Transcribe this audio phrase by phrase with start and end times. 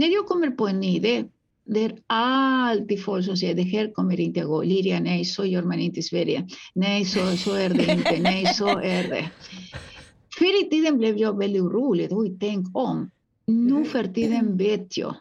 [0.00, 1.24] när jag kommer på en idé,
[1.64, 4.62] det är alltid folk som säger det här kommer inte att gå.
[4.62, 6.48] Liria, nej, så gör man inte i Sverige.
[6.74, 8.22] Nej, så, så är det inte.
[8.22, 9.30] Nej, så är det.
[10.38, 12.08] Förr i tiden blev jag väldigt orolig.
[12.10, 13.10] Oj, tänk om.
[13.46, 15.16] Nu för tiden vet jag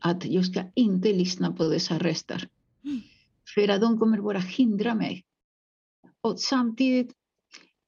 [0.00, 2.48] att jag ska inte lyssna på dessa röster.
[3.54, 5.24] För att de kommer bara hindra mig.
[6.20, 7.12] Och samtidigt,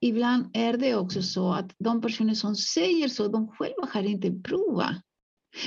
[0.00, 4.30] ibland är det också så att de personer som säger så, de själva har inte
[4.30, 4.96] provat.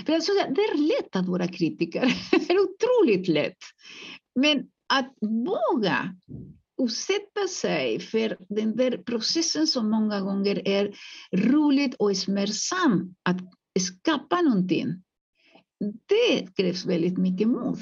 [0.05, 2.02] För alltså, det är lätt att vara kritiker.
[2.31, 3.57] Det är otroligt lätt.
[4.39, 6.16] Men att våga
[6.81, 10.95] utsätta sig för den där processen som många gånger är
[11.34, 13.38] roligt och smärtsam att
[13.79, 15.03] skapa någonting.
[16.05, 17.79] Det krävs väldigt mycket mod.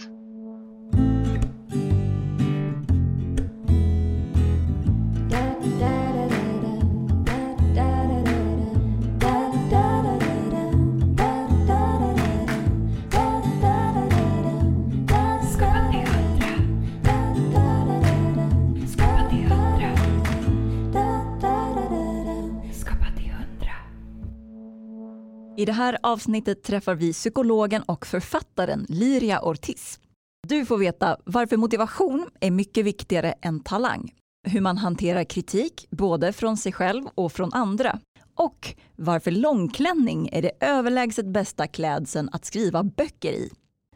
[25.64, 30.00] I det här avsnittet träffar vi psykologen och författaren Liria Ortiz.
[30.47, 34.14] Du får veta varför motivation är mycket viktigare än talang,
[34.47, 38.00] hur man hanterar kritik både från sig själv och från andra
[38.36, 43.50] och varför långklänning är det överlägset bästa klädseln att skriva böcker i.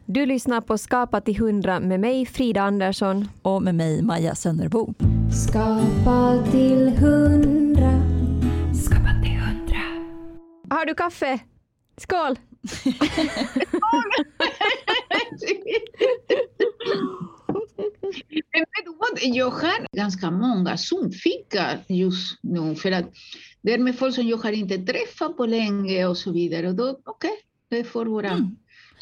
[0.06, 4.94] Du lyssnar på Skapa till hundra med mig Frida Andersson och med mig Maja Sönnerbo.
[5.48, 8.02] Skapa till hundra.
[8.84, 9.78] Skapa till hundra.
[10.70, 11.40] Har du kaffe?
[11.98, 12.36] Skål!
[18.52, 19.34] Men vet du vad?
[19.36, 23.04] Jag har ganska många solfickor just nu för att
[23.62, 26.68] det är med folk som jag har inte träffat på länge och så vidare.
[26.68, 27.36] Och då, okej, okay,
[27.68, 28.56] det får vara mm.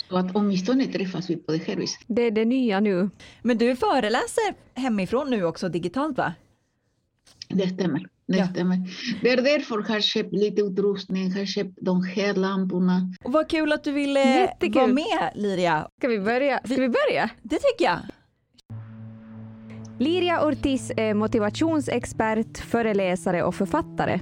[0.08, 2.00] så att åtminstone träffas vi på det här viset.
[2.06, 3.10] Det är det nya nu.
[3.42, 6.34] Men du föreläser hemifrån nu också digitalt va?
[7.48, 8.15] Det stämmer.
[8.28, 8.46] Det ja.
[8.46, 8.78] stämmer.
[9.22, 13.12] Det är därför jag har köpt lite utrustning, har köpt de här lamporna.
[13.24, 14.74] Och vad kul att du ville Jättekul.
[14.74, 15.88] vara med Liria.
[15.98, 16.60] Ska vi börja?
[16.64, 17.30] Ska vi börja?
[17.42, 17.98] Det tycker jag.
[19.98, 24.20] Liria Ortiz är motivationsexpert, föreläsare och författare.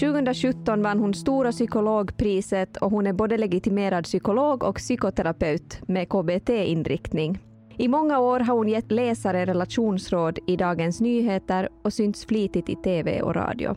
[0.00, 7.38] 2017 vann hon Stora psykologpriset och hon är både legitimerad psykolog och psykoterapeut med KBT-inriktning.
[7.80, 12.76] I många år har hon gett läsare relationsråd i Dagens Nyheter och synts flitigt i
[12.76, 13.76] TV och radio.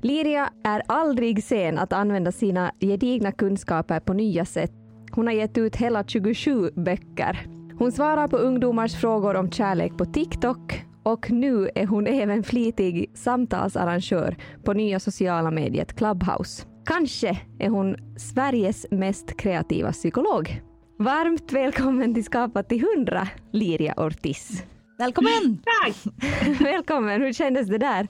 [0.00, 4.72] Liria är aldrig sen att använda sina gedigna kunskaper på nya sätt.
[5.10, 7.46] Hon har gett ut hela 27 böcker.
[7.78, 13.10] Hon svarar på ungdomars frågor om kärlek på TikTok och nu är hon även flitig
[13.14, 16.66] samtalsarrangör på nya sociala mediet Clubhouse.
[16.84, 20.62] Kanske är hon Sveriges mest kreativa psykolog.
[21.02, 24.62] Varmt välkommen till Skapa till hundra, Liria Ortiz.
[24.98, 25.62] Välkommen!
[25.82, 25.96] Tack!
[26.60, 28.08] välkommen, hur kändes det där?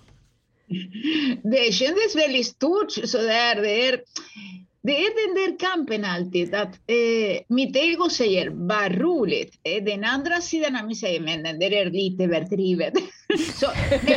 [1.43, 2.93] Det kändes väldigt stort.
[2.93, 3.63] Sådär.
[3.63, 4.01] Det, är,
[4.83, 6.55] det är den där kampen alltid.
[6.55, 9.61] Att, eh, mitt ego säger vad roligt.
[9.63, 12.93] Eh, den andra sidan av mig säger men det är lite överdrivet.
[13.55, 13.67] Så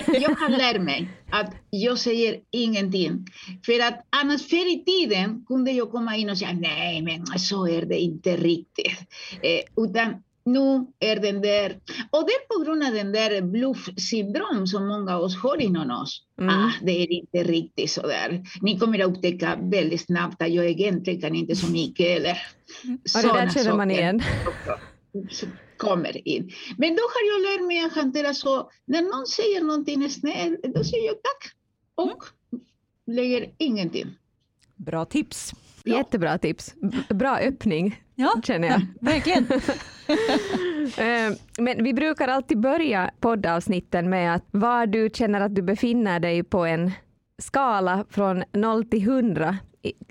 [0.07, 3.25] jag har lärt mig att jag säger ingenting.
[3.65, 7.67] För att annars förr i tiden kunde jag komma in och säga nej, men så
[7.67, 8.99] är det inte riktigt.
[9.41, 11.79] Eh, utan nu är den där,
[12.11, 15.91] och det är på grund av den där bluffsyndrom som många av oss har inom
[15.91, 16.23] oss.
[16.39, 16.55] Mm.
[16.55, 18.43] Ah, det är inte riktigt så där.
[18.61, 22.37] Ni kommer att upptäcka väldigt snabbt att jag egentligen inte är så mycket eller
[22.83, 22.97] mm.
[23.15, 24.21] Och det där känner man igen.
[25.77, 26.51] kommer in.
[26.77, 30.83] Men då har jag lärt mig att hantera så, när någon säger någonting snällt, då
[30.83, 31.53] säger jag tack
[31.95, 32.23] och
[33.07, 34.17] lägger ingenting.
[34.75, 35.53] Bra tips.
[35.85, 35.97] Ja.
[35.97, 36.75] Jättebra tips.
[37.09, 38.41] Bra öppning, ja.
[38.43, 38.81] känner jag.
[39.01, 39.47] Verkligen.
[40.97, 46.19] Eh, men vi brukar alltid börja poddavsnitten med att var du känner att du befinner
[46.19, 46.91] dig på en
[47.37, 49.57] skala från 0 till 100,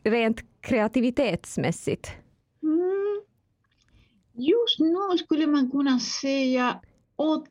[0.04, 2.10] rent kreativitetsmässigt.
[2.62, 3.22] Mm.
[4.32, 6.80] Just nu skulle man kunna säga
[7.16, 7.48] 80,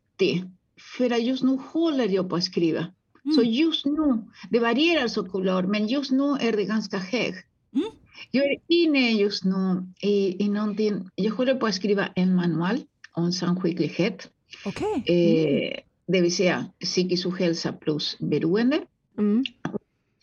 [0.98, 2.80] för att just nu håller jag på att skriva.
[2.80, 3.36] Mm.
[3.36, 7.48] Så just nu, det varierar såklart, men just nu är det ganska högt.
[7.76, 7.90] Mm.
[8.32, 12.80] Jag är inne just nu i, i någonting, jag håller på att skriva en manual
[13.12, 14.30] om samsjuklighet.
[14.66, 15.16] Okay.
[15.16, 18.82] Eh, det vill säga psykisk ohälsa plus beroende.
[19.18, 19.44] Mm.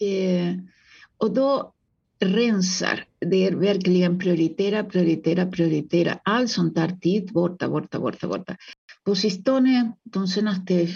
[0.00, 0.62] Eh,
[1.18, 1.72] och då
[2.20, 6.18] rensar, det är verkligen prioritera, prioritera, prioritera.
[6.24, 8.56] Allt som tar tid, borta, borta, borta, borta.
[9.04, 10.88] På sistone, de senaste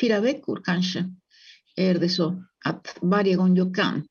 [0.00, 1.04] fyra veckor kanske,
[1.76, 4.02] är det så att varje gång jag kan,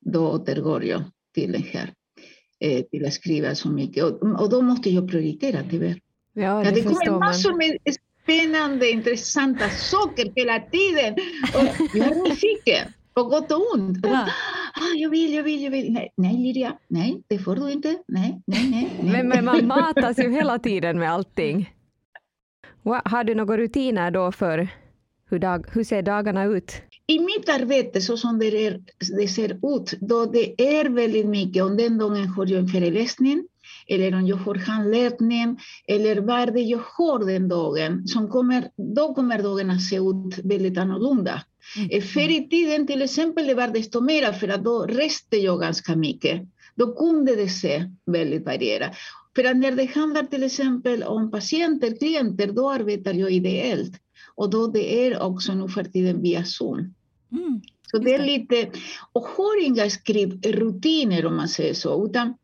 [0.00, 1.04] då återgår jag
[1.38, 1.92] till den här.
[2.60, 4.04] eh, till att skriva så mycket.
[4.04, 6.00] Och, och då måste jag prioritera tyvärr.
[6.32, 7.78] Ja, det, det kommer massor med
[8.22, 11.14] spännande, intressanta saker hela tiden.
[11.54, 13.98] Och jag är nyfiken, på gott och ont.
[14.02, 14.28] Ja.
[14.74, 15.92] ah, jag vill, jag vill, jag vill.
[15.92, 17.88] Nej, nej Lydia, nej, det får du inte.
[18.08, 18.98] Nej, nej, nej.
[19.02, 19.12] nej.
[19.12, 21.74] Men, men man matas ju hela tiden med allting.
[23.04, 24.68] Har du några rutiner då för
[25.30, 26.82] hur, dag, hur ser dagarna ut?
[27.10, 28.80] I mitt arbete, så som det, är,
[29.18, 33.48] det ser ut, då det är väldigt mycket, om den dagen har jag en föreläsning,
[33.86, 39.14] eller om jag har handledning, eller vad det jag har den dagen, som kommer, då
[39.14, 41.42] kommer dagen att se ut väldigt annorlunda.
[41.90, 45.60] Eh, Förr i tiden till exempel, det var desto mera, för att då reste jag
[45.60, 46.42] ganska mycket.
[46.74, 48.92] Då kunde det se väldigt varierat.
[49.36, 53.92] För att när det handlar till exempel om patienter, klienter, då arbetar jag ideellt.
[54.34, 56.94] Och då det är också nu för tiden via Zoom.
[57.32, 57.60] Mm.
[57.90, 58.70] Så det är lite,
[59.12, 62.34] och har inga skrivrutiner om man säger så, utan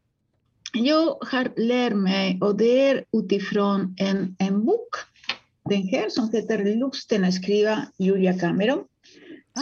[0.72, 4.94] jag har lärt mig, och det är utifrån en, en bok,
[5.68, 8.84] den här som heter Lusten att skriva, Julia Cameron,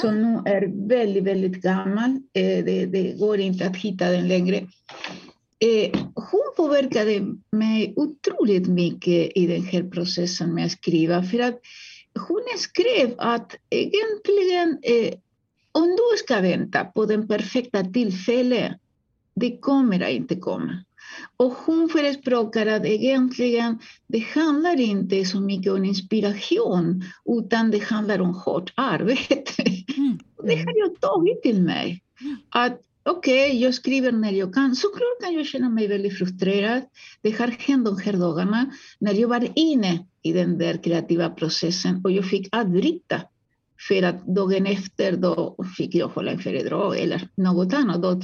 [0.01, 2.11] som nu är väldigt, väldigt gammal.
[2.11, 4.57] Eh, det, det går inte att hitta den längre.
[5.59, 7.21] Eh, hon påverkade
[7.53, 11.61] mig otroligt mycket i den här processen med att skriva, för att
[12.15, 15.15] hon skrev att egentligen eh,
[15.73, 18.73] om du ska vänta på den perfekta tillfället,
[19.35, 20.85] det kommer inte komma.
[21.37, 28.21] Och hon förespråkar att egentligen det handlar inte så mycket om inspiration, utan det handlar
[28.21, 29.63] om hårt arbete.
[29.97, 30.19] Mm.
[30.45, 32.03] Det har jag tagit till mig.
[32.49, 34.77] Att okej, jag skriver när jag kan.
[34.77, 36.83] Såklart kan jag känna mig väldigt frustrerad.
[37.23, 42.01] Det har hänt de här dagarna när jag var inne i den där kreativa processen
[42.05, 43.23] och jag fick avbryta.
[43.89, 48.03] För att dagen efter då fick jag hålla en föredrag eller något annat.
[48.03, 48.21] Då,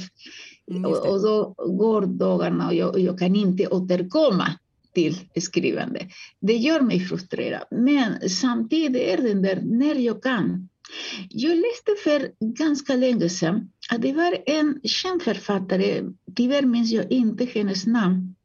[0.71, 1.09] Mm, och, det.
[1.09, 4.47] och då går dagarna och jag, jag kan inte återkomma
[4.93, 6.07] till skrivande.
[6.39, 7.63] Det gör mig frustrerad.
[7.71, 10.69] Men samtidigt är den där när jag kan.
[11.29, 16.03] Jag läste för ganska länge sedan att det var en känd författare,
[16.35, 18.35] tyvärr minns jag inte hennes namn,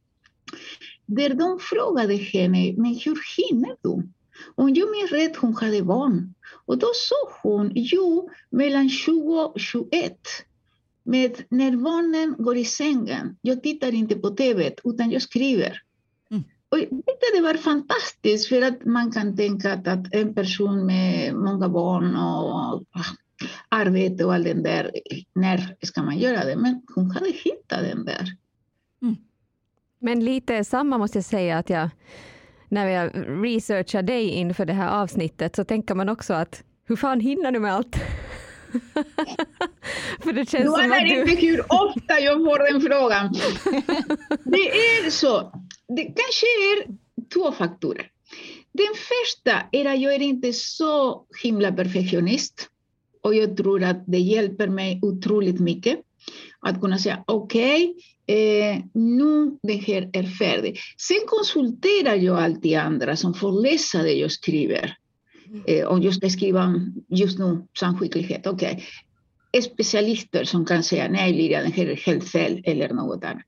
[1.06, 4.08] där de frågade henne, men hur hinner du?
[4.54, 6.34] Om jag minns rätt, hon hade barn.
[6.66, 10.18] Och då sa hon, jo, mellan 20 och 21.
[11.02, 15.82] Med när barnen går i sängen, jag tittar inte på tv, utan jag skriver.
[16.30, 16.44] Mm.
[16.68, 16.78] Och
[17.34, 22.82] det var fantastiskt, för att man kan tänka att, en person med många barn och
[23.68, 24.90] arbete och allt den där,
[25.34, 26.56] när ska man göra det?
[26.56, 28.36] Men hon hade hittat den där.
[30.04, 31.88] Men lite samma måste jag säga att jag,
[32.68, 33.10] när jag
[33.44, 37.60] researchar dig inför det här avsnittet så tänker man också att hur fan hinner du
[37.60, 37.96] med allt?
[40.22, 41.20] För det Du känns som anar att du...
[41.20, 43.34] inte hur ofta jag får den frågan.
[44.44, 45.52] Det är så.
[45.88, 46.86] Det kanske är
[47.34, 48.10] två faktorer.
[48.72, 52.68] Den första är att jag är inte så himla perfektionist.
[53.22, 56.00] Och jag tror att det hjälper mig otroligt mycket
[56.64, 57.94] att kunna säga okej,
[58.26, 60.78] eh, nu det här är.
[60.98, 64.96] Sen konsulterar jag alltid andra som får läsa det jag skriver.
[65.66, 66.74] Eh, om jag ska skriva
[67.08, 68.84] just nu samskicklighet, okej.
[69.62, 73.42] Specialister som kan säga nej Lydia, det här är helt fel eller något annat.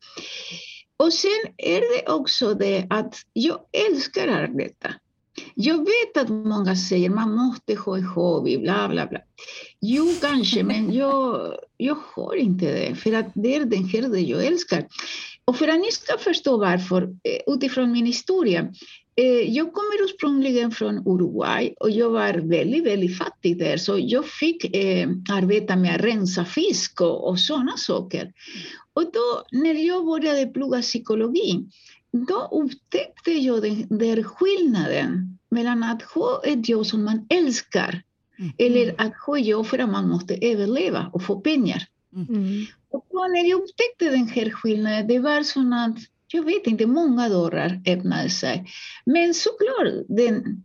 [0.97, 3.59] Och sen är det också det att jag
[3.91, 4.95] älskar att arbeta.
[5.55, 9.19] Jag vet att många säger man måste ha en hobby, bla bla bla.
[9.81, 12.95] Jo, kanske, men jag, jag har inte det.
[12.95, 14.87] För att det är den här det jag älskar.
[15.45, 18.73] Och för att ni ska förstå varför, eh, utifrån min historia.
[19.21, 23.77] Eh, jag kommer ursprungligen från Uruguay och jag var väldigt, väldigt fattig där.
[23.77, 28.33] Så jag fick eh, arbeta med att rensa fisk och, och sådana saker.
[28.95, 31.65] Och då när jag började plugga psykologi,
[32.25, 38.03] då upptäckte jag den där skillnaden mellan att ha ett jobb som man älskar
[38.39, 38.53] Mm.
[38.59, 41.83] eller att ha jobb för att man måste överleva och få pengar.
[42.15, 42.67] Mm.
[42.91, 45.99] Och då när jag upptäckte den här skillnaden, det var som att,
[46.33, 48.67] jag vet inte, många dörrar öppnade sig.
[49.07, 50.63] Men såklart, den,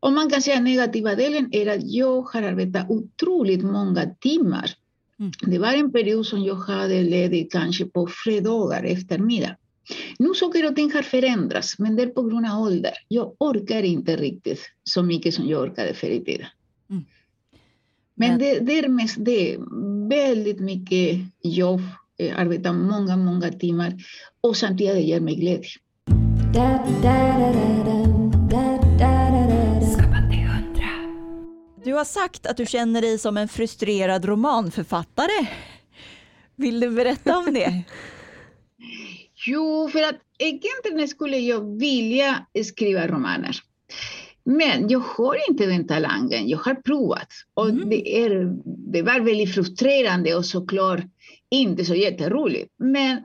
[0.00, 4.70] om man kan säga negativa delen är att jag har arbetat otroligt många timmar.
[5.18, 5.32] Mm.
[5.46, 9.56] Det var en period som jag hade ledigt kanske på fredagar eftermiddag.
[10.18, 12.92] Nu saker och ting har förändrats, men det är på grund av ålder.
[13.08, 16.46] Jag orkar inte riktigt så mycket som jag orkade förr i tiden.
[16.90, 17.04] Mm.
[18.14, 19.56] Men Men- det, det är mest det.
[20.08, 21.80] Väldigt mycket jobb,
[22.18, 23.94] eh, arbeta många, många timmar
[24.40, 25.70] och samtidigt det ger mig glädje.
[31.84, 35.46] Du har sagt att du känner dig som en frustrerad romanförfattare.
[36.56, 37.82] Vill du berätta om det?
[39.46, 43.56] Jo, för att egentligen skulle jag vilja skriva romaner.
[44.44, 46.48] Men jag har inte den talangen.
[46.48, 47.28] Jag har provat.
[47.54, 47.90] Och mm.
[47.90, 51.00] det, är, det var väldigt frustrerande och såklart
[51.50, 52.74] inte så jätteroligt.
[52.76, 53.24] Men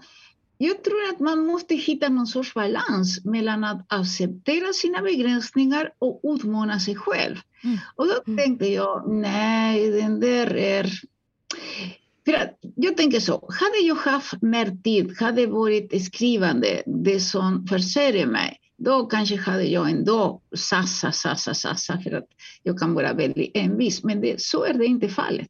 [0.58, 6.22] jag tror att man måste hitta någon sorts balans mellan att acceptera sina begränsningar och
[6.24, 7.36] utmana sig själv.
[7.64, 7.78] Mm.
[7.96, 8.38] Och då mm.
[8.38, 10.90] tänkte jag, nej, den där är...
[12.26, 17.68] För att jag tänker så, hade jag haft mer tid, hade varit skrivande, det som
[17.68, 22.28] försörjer mig, då kanske hade jag ändå sassa, sassa, sassa för att
[22.64, 24.04] jag kan vara väldigt envis.
[24.04, 25.50] Men det, så är det inte fallet.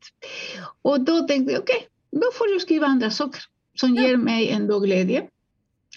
[0.82, 3.42] Och då tänkte jag, okej, okay, då får jag skriva andra saker
[3.76, 4.04] som ja.
[4.04, 5.28] ger mig ändå glädje,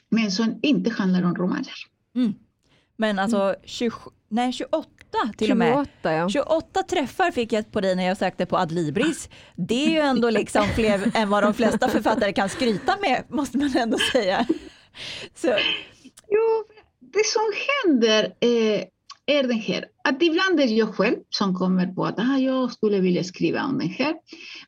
[0.08, 1.74] men som inte handlar om romaner.
[2.14, 2.34] Mm.
[2.96, 3.92] Men alltså 20,
[4.28, 4.88] nej, 28
[5.36, 5.86] till 28, och med.
[6.02, 6.28] Ja.
[6.28, 9.28] 28 träffar fick jag på dig när jag sökte på Adlibris.
[9.56, 13.58] Det är ju ändå liksom fler än vad de flesta författare kan skryta med, måste
[13.58, 14.46] man ändå säga.
[15.34, 15.48] Så.
[16.28, 16.64] Jo,
[17.00, 18.84] det som händer eh,
[19.26, 22.72] är det här att ibland är det jag själv som kommer på att ah, jag
[22.72, 24.14] skulle vilja skriva om det här.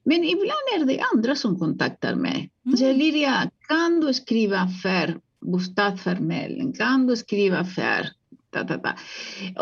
[0.04, 2.50] Men ibland är det andra som kontaktar mig.
[2.66, 2.76] Mm.
[2.76, 6.72] Så Liria, kan du skriva för bostadsförmedling?
[6.72, 8.08] Kan du skriva för
[8.50, 8.92] Ta, ta, ta.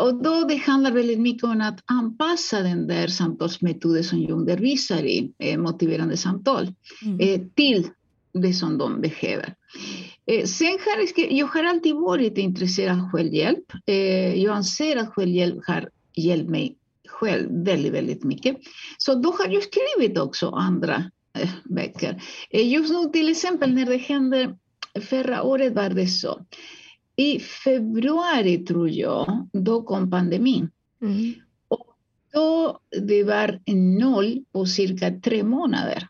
[0.01, 5.03] Och då det handlar väldigt mycket om att anpassa den där samtalsmetoden som jag undervisar
[5.03, 6.73] i, eh, motiverande samtal,
[7.05, 7.19] mm.
[7.19, 7.87] eh, till
[8.33, 9.53] det som de behöver.
[10.25, 13.65] Eh, sen har jag, har alltid varit intresserad av självhjälp.
[13.85, 16.75] Eh, jag anser att självhjälp har hjälpt mig
[17.07, 18.57] själv väldigt, väldigt mycket.
[18.97, 21.03] Så då har jag skrivit också andra
[21.37, 22.21] eh, böcker.
[22.51, 24.55] Just nu till exempel när det hände,
[25.01, 26.45] förra året var det så.
[27.19, 30.69] I februari tror jag, då kom pandemin.
[31.01, 31.33] Mm.
[31.67, 31.85] Och
[32.33, 33.59] då det var
[33.99, 36.07] noll på cirka tre månader.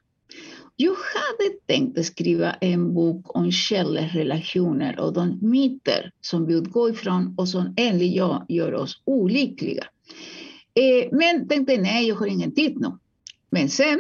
[0.76, 7.36] Jag hade tänkt skriva en bok om kärleksrelationer och de myter som vi utgår ifrån
[7.38, 9.84] och som enligt jag gör oss olyckliga.
[10.74, 12.92] Eh, men tänkte nej, jag har ingen tid nu.
[13.50, 14.00] Men sen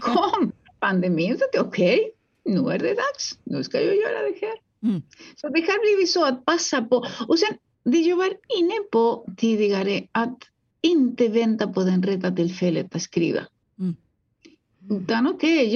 [0.00, 4.63] kom pandemin, så okej, okay, nu är det dags, nu ska jag göra det här.
[4.84, 5.02] Mm.
[5.36, 7.06] Så det har blivit så att passa på.
[7.28, 10.38] Och sen det jag var inne på tidigare, att
[10.80, 13.40] inte vänta på den rätta tillfället att skriva.
[13.78, 13.96] Mm.
[15.02, 15.74] Utan okej,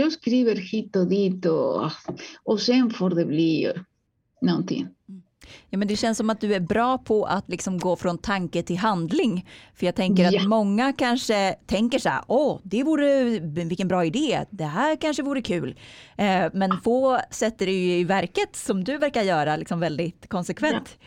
[5.71, 8.63] Ja, men det känns som att du är bra på att liksom gå från tanke
[8.63, 9.49] till handling.
[9.75, 13.25] För jag tänker att många kanske tänker så här, åh, det vore,
[13.65, 15.79] vilken bra idé, det här kanske vore kul.
[16.17, 20.99] Eh, men få sätter det ju i verket som du verkar göra liksom väldigt konsekvent.
[21.01, 21.07] Ja.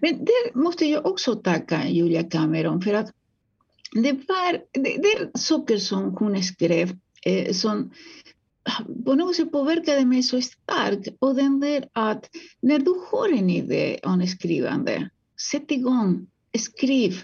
[0.00, 3.10] Men det måste jag också tacka Julia Cameron för att
[3.92, 7.90] det, var, det, det är saker som hon skrev eh, som
[9.04, 11.08] på något sätt påverkade mig så starkt.
[11.18, 12.28] Och den där att
[12.60, 15.10] när du har en idé om skrivande,
[15.50, 16.26] sätt igång,
[16.58, 17.22] skriv.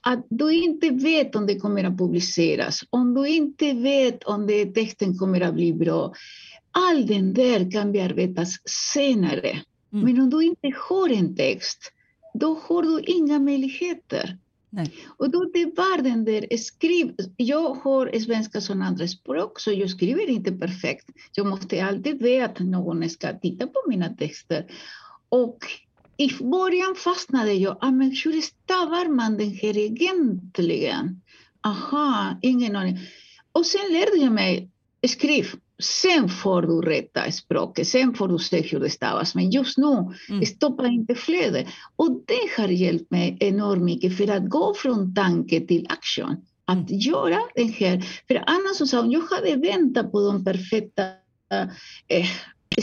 [0.00, 4.66] Att du inte vet om det kommer att publiceras, om du inte vet om det,
[4.66, 6.14] texten kommer att bli bra.
[6.70, 9.50] Allt det där kan bearbetas senare.
[9.92, 10.04] Mm.
[10.04, 11.92] Men om du inte har en text,
[12.34, 14.38] då har du inga möjligheter.
[14.70, 14.92] Nej.
[15.16, 17.14] Och då det var den där skriv...
[17.36, 21.10] Jag har svenska som andraspråk så jag skriver inte perfekt.
[21.34, 24.66] Jag måste alltid veta att någon ska titta på mina texter.
[25.28, 25.58] Och
[26.16, 27.76] i början fastnade jag.
[27.80, 31.20] Ah, men hur stavar man den här egentligen?
[31.60, 32.98] Aha, ingen aning.
[33.52, 34.70] Och sen lärde jag mig
[35.08, 35.46] skriv.
[35.82, 39.34] Sen får du rätta språket, sen får du se hur det stavas.
[39.34, 40.46] Men just nu, mm.
[40.46, 41.66] stoppa inte flödet.
[41.96, 46.36] Och det har hjälpt mig enormt mycket för att gå från tanke till aktion.
[46.64, 47.00] Att mm.
[47.00, 48.04] göra det här.
[48.28, 51.02] För annars så sa hon, jag hade väntat på de perfekta
[52.08, 52.26] eh,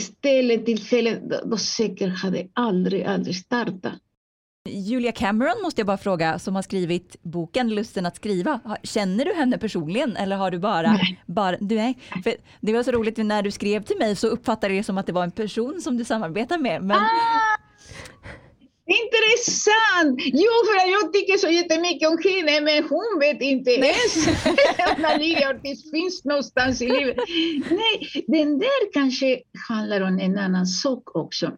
[0.00, 1.22] stället, tillfället.
[1.44, 3.98] Då säkert hade aldrig, aldrig startat.
[4.68, 8.60] Julia Cameron måste jag bara fråga, som har skrivit boken Lusten att skriva.
[8.82, 10.92] Känner du henne personligen eller har du bara...
[10.92, 11.22] Nej.
[11.26, 14.74] bara du är, för det var så roligt, när du skrev till mig så uppfattade
[14.74, 16.82] jag det som att det var en person som du samarbetar med.
[16.82, 16.96] Men...
[16.96, 17.58] Ah!
[18.88, 20.20] Intressant!
[20.42, 24.26] Jo, för jag tycker så jättemycket om henne, men hon vet inte ens
[25.12, 27.16] om Lilia Ortiz finns någonstans i livet.
[27.70, 31.52] Nej, den där kanske handlar om en annan sak också.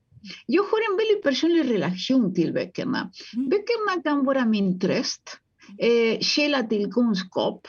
[0.47, 3.11] Jag har en väldigt personlig relation till böckerna.
[3.37, 3.49] Mm.
[3.49, 5.37] Böckerna kan vara min tröst,
[5.79, 7.67] eh, källa till kunskap.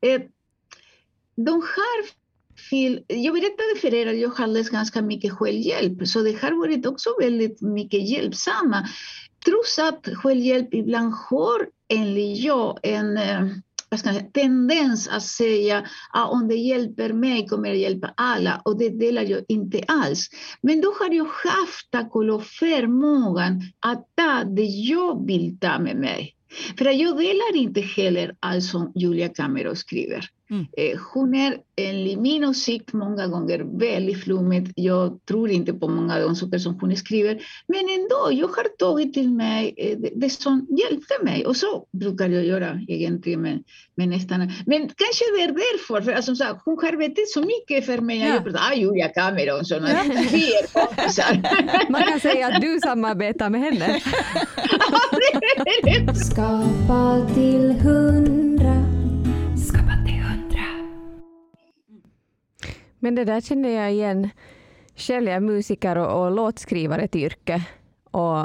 [0.00, 0.22] Eh,
[1.36, 2.22] de har
[3.06, 6.86] jag berättade för er att jag har läst ganska mycket självhjälp, så det har varit
[6.86, 8.88] också väldigt mycket hjälpsamma.
[9.44, 13.18] Trots att självhjälp ibland har, enligt jag, en,
[13.92, 18.88] eh, tendens att säga att om det hjälper mig kommer det hjälpa alla och det
[18.88, 20.28] delar jag inte alls.
[20.60, 25.78] Men då har jag haft, tack och lov, förmågan att ta det jag vill ta
[25.78, 26.36] med mig.
[26.78, 30.28] För jag delar inte heller allt som Julia Cameron skriver.
[30.52, 30.66] Mm.
[30.76, 34.72] Eh, hon är enligt min åsikt många gånger väldigt flummig.
[34.76, 37.42] Jag tror inte på många av de saker som hon skriver.
[37.66, 41.46] Men ändå, jag har tagit till mig eh, det, som hjälpte mig.
[41.46, 44.38] Och så brukar jag göra egentligen med, med nästan.
[44.66, 48.18] Men kanske det är därför, för alltså, så, hon har betytt så mycket för mig.
[48.18, 48.26] Ja.
[48.26, 50.02] Jag pratar, ah, Julia Cameron, sådana ja.
[50.32, 51.42] vi är kompisar.
[51.90, 54.00] Man kan säga att du samarbetar med henne.
[56.14, 58.51] Skapa till hundra
[63.02, 64.28] Men det där känner jag igen.
[64.96, 67.64] Själv är jag musiker och, och låtskrivare till yrke.
[68.10, 68.40] Och,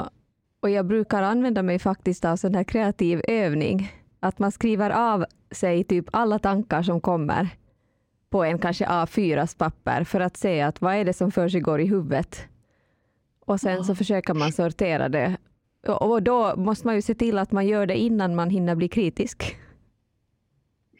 [0.60, 3.92] och jag brukar använda mig faktiskt av sån här kreativ övning.
[4.20, 7.48] Att man skriver av sig typ alla tankar som kommer
[8.30, 11.60] på en kanske A4 papper för att se att vad är det som för sig
[11.60, 12.44] går i huvudet.
[13.40, 15.36] Och sen så försöker man sortera det.
[15.86, 18.88] Och då måste man ju se till att man gör det innan man hinner bli
[18.88, 19.56] kritisk.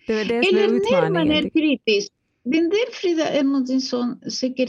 [0.07, 2.13] Det är det som Eller är när man är kritisk.
[2.51, 3.33] Den där Frida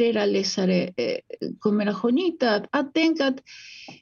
[0.03, 1.17] era läsare eh,
[1.59, 2.65] kommer att ha nytta av.
[2.71, 3.39] Att tänka att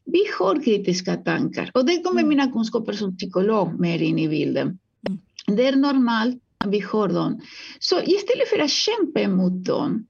[0.06, 1.72] vi har kritiska tankar.
[1.74, 2.30] Och det kommer mm.
[2.30, 4.80] mina kunskaper som psykolog mer in i bilden.
[5.08, 5.58] Mm.
[5.58, 7.42] Det är normalt att vi har dem.
[7.80, 10.08] Så istället för att kämpa emot dem,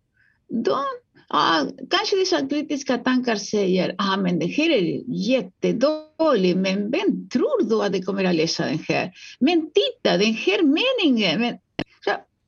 [0.49, 0.79] de,
[1.27, 7.69] ah, kanske dessa kritiska tankar säger ah, men det här är jättedåligt, men vem tror
[7.69, 9.11] då att det kommer att läsa den här?
[9.39, 11.57] Men titta, den här meningen, men,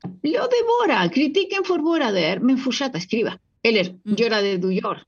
[0.03, 3.33] Låt det vara, kritiken får vara där, men fortsätta skriva.
[3.63, 4.15] Eller mm.
[4.17, 5.03] göra det du gör.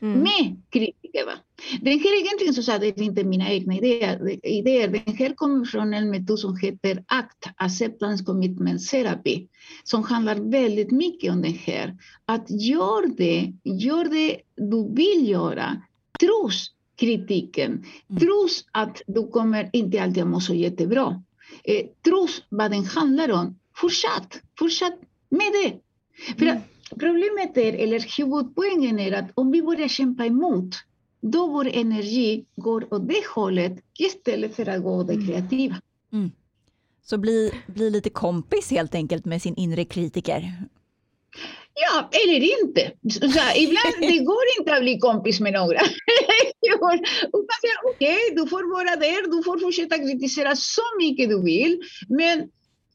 [0.00, 0.20] Mm.
[0.20, 1.26] Med kritiker.
[1.26, 1.32] Va?
[1.80, 4.46] Den här egentligen så det är inte mina egna idéer.
[4.46, 4.88] idéer.
[4.88, 9.46] Den här kommer från en metod som heter ACT, Acceptance Commitment Therapy,
[9.84, 11.96] som handlar väldigt mycket om det här.
[12.24, 15.82] Att gör det, gör det du vill göra,
[16.20, 18.20] trots kritiken, mm.
[18.20, 21.22] trots att du kommer inte alltid att må så jättebra,
[21.64, 25.80] eh, trots vad den handlar om, fortsatt, fortsatt med det.
[26.38, 26.62] För mm.
[26.98, 30.74] problemet är, eller huvudpoängen är att om vi börjar kämpa emot,
[31.20, 35.26] då vår energi går åt det hållet istället för att gå åt det mm.
[35.26, 35.76] kreativa.
[36.12, 36.30] Mm.
[37.02, 40.52] Så bli, bli lite kompis helt enkelt med sin inre kritiker.
[41.74, 42.92] Ja, eller inte.
[43.10, 45.78] Så ibland det går inte att bli kompis med några.
[46.80, 47.08] Okej,
[47.94, 52.48] okay, du får vara där, du får fortsätta kritisera så mycket du vill, men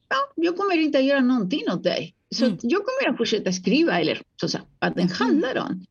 [0.10, 2.16] ja, jag kommer inte att göra någonting åt dig.
[2.36, 2.58] Så mm.
[2.62, 5.16] jag kommer att fortsätta skriva, eller så att, att den mm.
[5.20, 5.86] handlar om.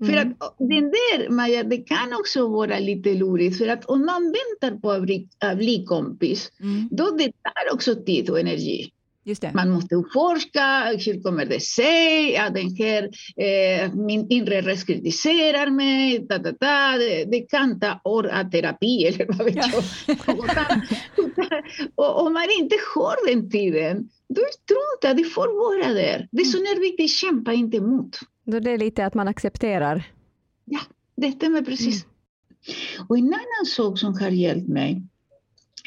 [0.00, 0.12] Mm.
[0.12, 3.58] För att den där, Maja, det kan också vara lite lurigt.
[3.58, 6.88] För att om man väntar på att bli, att bli kompis, mm.
[6.90, 8.90] då det tar också tid och energi.
[9.54, 13.02] Man måste utforska, hur kommer det sig att den här,
[13.36, 16.96] eh, min inre röst kritiserar mig, ta, ta, ta.
[16.98, 19.84] Det, det kan ta år av terapi eller vad vet jag.
[21.94, 26.28] och om man inte har den tiden, då strunta, det får vara där.
[26.32, 28.18] Det är så när vi kämpa inte emot.
[28.44, 30.04] Då det är lite att man accepterar?
[30.64, 30.80] Ja,
[31.16, 32.04] det stämmer precis.
[32.04, 33.06] Mm.
[33.08, 35.02] Och en annan sak som har hjälpt mig,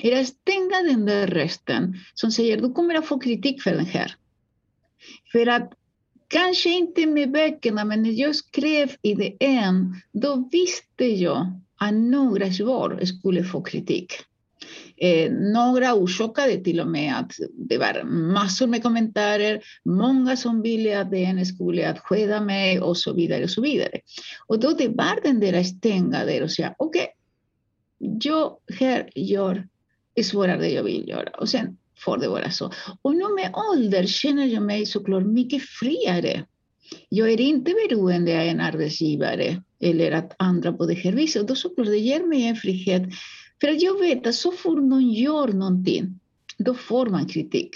[0.03, 3.85] är att stänga den där rösten som säger du kommer att få kritik för den
[3.85, 4.15] här.
[5.31, 5.73] För att
[6.27, 12.51] kanske inte med böckerna, men när jag skrev i DN, då visste jag att några
[12.51, 14.13] svar skulle få kritik.
[14.97, 21.01] Eh, några orsakade till och med att det var massor med kommentarer, många som ville
[21.01, 23.43] att DN skulle att skeda mig och så vidare.
[23.43, 23.99] Och så vidare.
[24.47, 27.07] Och då det var den där stänga där och säga okej,
[27.99, 29.67] okay, jag här gör
[30.19, 31.29] är svårare jag vill göra.
[31.29, 32.71] Och sen får det vara så.
[33.01, 36.45] Och nu med ålder känner jag mig såklart mycket friare.
[37.09, 41.41] Jag är inte beroende av en arbetsgivare eller att andra på det här viset.
[41.41, 43.03] Och då såklart det ger mig en frihet.
[43.61, 46.19] För att jag vet att så fort någon gör någonting,
[46.57, 47.75] då får man kritik.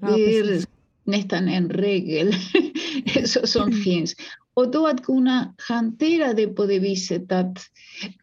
[0.00, 0.75] Ja, det är
[1.06, 2.34] nästan en regel
[3.44, 4.14] som finns.
[4.54, 7.58] Och då att kunna hantera det på det viset att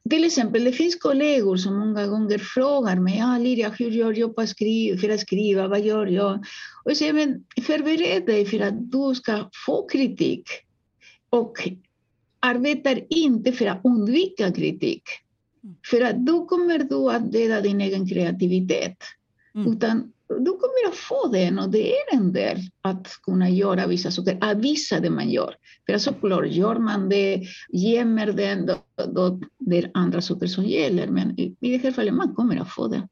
[0.09, 4.35] till exempel det finns kollegor som många gånger frågar mig, ah, Liria, hur gör jag
[4.35, 6.33] på skriva, för att skriva, vad gör jag?
[6.83, 10.43] Och jag säger, men förbered dig för att du ska få kritik
[11.29, 11.69] och
[12.39, 15.03] arbetar inte för att undvika kritik.
[15.89, 18.97] För att då kommer du att döda din egen kreativitet.
[19.55, 19.73] Mm.
[19.73, 24.11] Utan du kommer att få den och det är en del att kunna göra vissa
[24.11, 25.55] saker, att visa det man gör.
[25.85, 28.75] För såklart, gör man det, gömmer den, då,
[29.07, 31.07] då det är andra saker som gäller.
[31.07, 33.07] Men i det här fallet, man kommer att få det.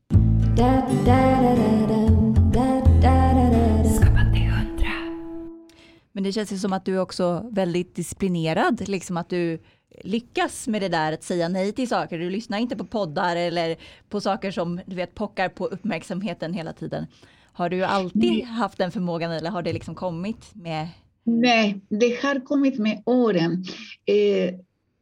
[6.14, 9.60] Men det känns ju som att du är också väldigt disciplinerad, liksom att du
[10.04, 12.20] lyckas med det där att säga nej till saker.
[12.20, 13.76] Du lyssnar inte på poddar eller
[14.10, 17.08] på saker som du vet pockar på uppmärksamheten hela tiden.
[17.54, 18.42] Har du alltid nej.
[18.42, 20.88] haft den förmågan eller har det liksom kommit med?
[21.24, 23.66] Nej, det har kommit med åren.
[24.06, 24.56] Eh,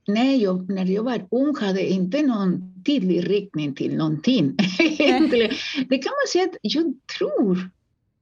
[0.08, 4.56] när, jag, när jag var ung hade jag inte någon tydlig riktning till någonting.
[5.90, 7.70] det kan man säga att jag tror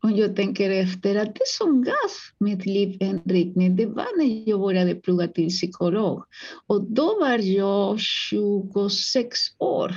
[0.07, 4.49] om jag tänker efter, att det som gav mitt liv en riktning, det var när
[4.49, 6.23] jag började plugga till psykolog.
[6.67, 9.95] Och då var jag 26 år.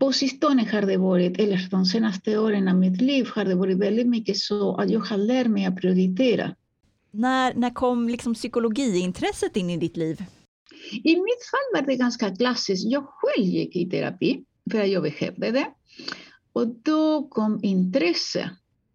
[0.00, 3.78] På sistone har det varit, eller de senaste åren av mitt liv, har det varit
[3.78, 6.54] väldigt mycket så att jag har lärt mig att prioritera.
[7.10, 10.24] När, när kom liksom psykologiintresset in i ditt liv?
[10.92, 12.84] I mitt fall var det ganska klassiskt.
[12.84, 15.66] Jag själv gick i terapi för att jag behövde det.
[16.52, 18.50] Och då kom intresse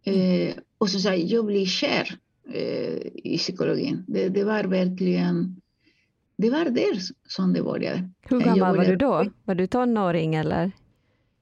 [0.08, 2.18] Eh, och så sa jag, jag blir kär
[2.54, 4.04] eh, i psykologin.
[4.08, 5.62] Det, det, var verkligen,
[6.38, 8.10] det var där som det började.
[8.22, 9.26] Hur gammal var du då?
[9.44, 10.72] Var du tonåring eller?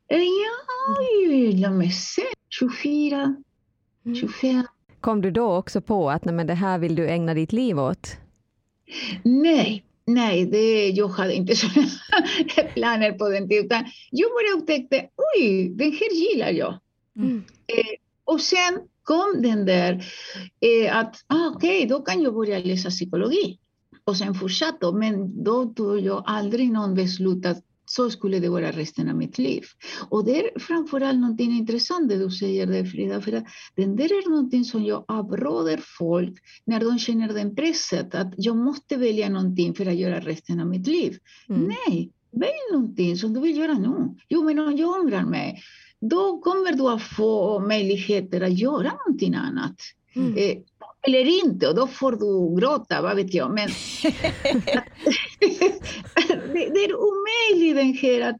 [0.08, 3.36] Eh, ja, låt mig se, 24,
[4.19, 4.49] 25.
[4.51, 4.65] Mm.
[5.01, 7.80] Kom du då också på att nej, men det här vill du ägna ditt liv
[7.80, 8.17] åt?
[9.23, 11.88] Nej, nej, det, jag hade inte sådana
[12.73, 13.86] planer på den tiden.
[14.12, 16.80] Jag bara upptäckte, oj, den här gillar jag.
[17.15, 17.43] Mm.
[17.67, 20.05] Eh, och sen kom den där
[20.59, 23.59] eh, att, ah, okej, okay, då kan jag börja läsa psykologi.
[24.03, 28.71] Och sen fortsatte, men då tog jag aldrig någon beslut att så skulle det vara
[28.71, 29.63] resten av mitt liv.
[30.09, 33.43] Och det är framförallt någonting intressant det du säger där Frida, för att
[33.75, 38.57] den där är någonting som jag avråder folk när de känner den presset att jag
[38.57, 41.17] måste välja någonting för att göra resten av mitt liv.
[41.49, 41.63] Mm.
[41.63, 44.15] Nej, välj någonting som du vill göra nu.
[44.29, 45.61] Jo, men om jag ångrar mig,
[46.09, 49.75] då kommer du att få möjligheter att göra någonting annat.
[50.15, 50.37] Mm.
[50.37, 50.57] Eh,
[51.07, 53.53] eller inte, och då får du gråta, vad vet jag.
[53.53, 53.67] Men
[56.53, 58.35] det, det, är omöjligt den här att,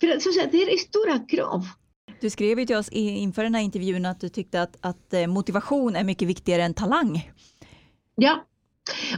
[0.00, 1.66] för så att det är stora krav.
[2.20, 5.26] Du skrev ju till oss inför den här intervjun att du tyckte att, att eh,
[5.26, 7.30] motivation är mycket viktigare än talang.
[8.14, 8.44] Ja,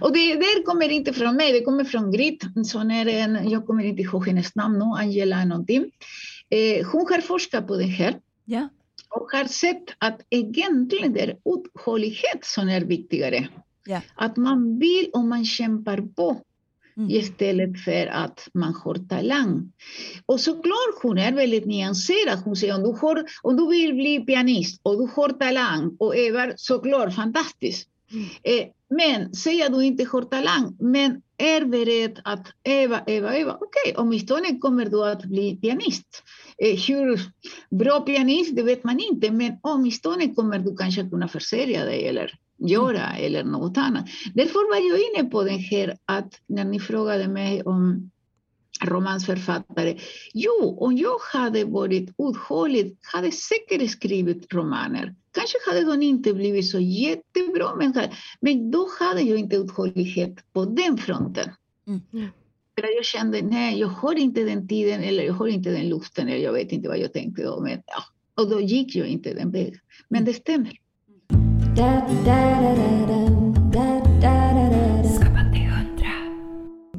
[0.00, 3.66] och det där kommer inte från mig, det kommer från Grit, som är en, jag
[3.66, 5.90] kommer inte ihåg hennes namn nu, Angela någonting.
[6.52, 8.68] Eh, hon har forskat på det här ja.
[9.08, 13.48] och har sett att egentligen det är uthållighet som är viktigare.
[13.84, 14.00] Ja.
[14.14, 16.42] Att man vill och man kämpar på
[16.96, 17.10] mm.
[17.10, 19.72] istället för att man har talang.
[20.26, 22.38] Och såklart hon är väldigt nyanserad.
[22.44, 26.16] Hon säger om du, har, om du vill bli pianist och du har talang och
[26.16, 27.88] övar, såklart fantastiskt.
[28.12, 28.24] Mm.
[28.42, 33.52] Eh, men säg att du inte har talang, men är beredd att öva, öva, öva.
[33.60, 36.22] Okej, okay, åtminstone kommer du att bli pianist.
[36.58, 37.20] Eh, hur
[37.78, 42.34] bra pianist, det vet man inte, men åtminstone kommer du kanske kunna försörja dig eller
[42.58, 43.26] göra mm.
[43.26, 44.04] eller något annat.
[44.34, 48.10] Därför var jag inne på det här att när ni frågade mig om
[48.84, 49.98] romansförfattare.
[50.34, 55.14] Jo, om jag hade varit uthållig hade jag säkert skrivit romaner.
[55.32, 57.94] Kanske hade de inte blivit så jättebra, men,
[58.40, 61.50] men då hade jag inte uthållighet på den fronten.
[61.86, 62.28] Mm.
[62.74, 66.28] För jag kände, nej, jag har inte den tiden eller jag har inte den luften
[66.28, 67.60] eller jag vet inte vad jag tänkte då.
[67.60, 68.02] Men, ja.
[68.42, 69.80] Och då gick jag inte den vägen.
[70.08, 70.78] Men det stämmer.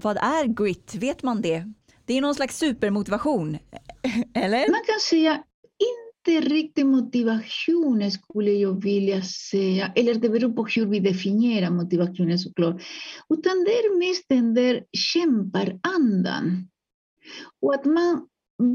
[0.03, 0.95] Vad är grit?
[0.95, 1.65] Vet man det?
[2.05, 3.57] Det är någon slags supermotivation,
[4.33, 4.71] eller?
[4.71, 5.43] Man kan säga
[6.25, 12.39] inte riktigt motivation skulle jag vilja säga, eller det beror på hur vi definierar motivationen
[12.39, 12.81] såklart,
[13.29, 16.67] utan det är mest den där kämparandan.
[17.61, 18.27] Och att man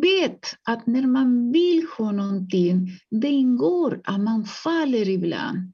[0.03, 5.73] vet att när man vill ha någonting, det ingår att man faller ibland.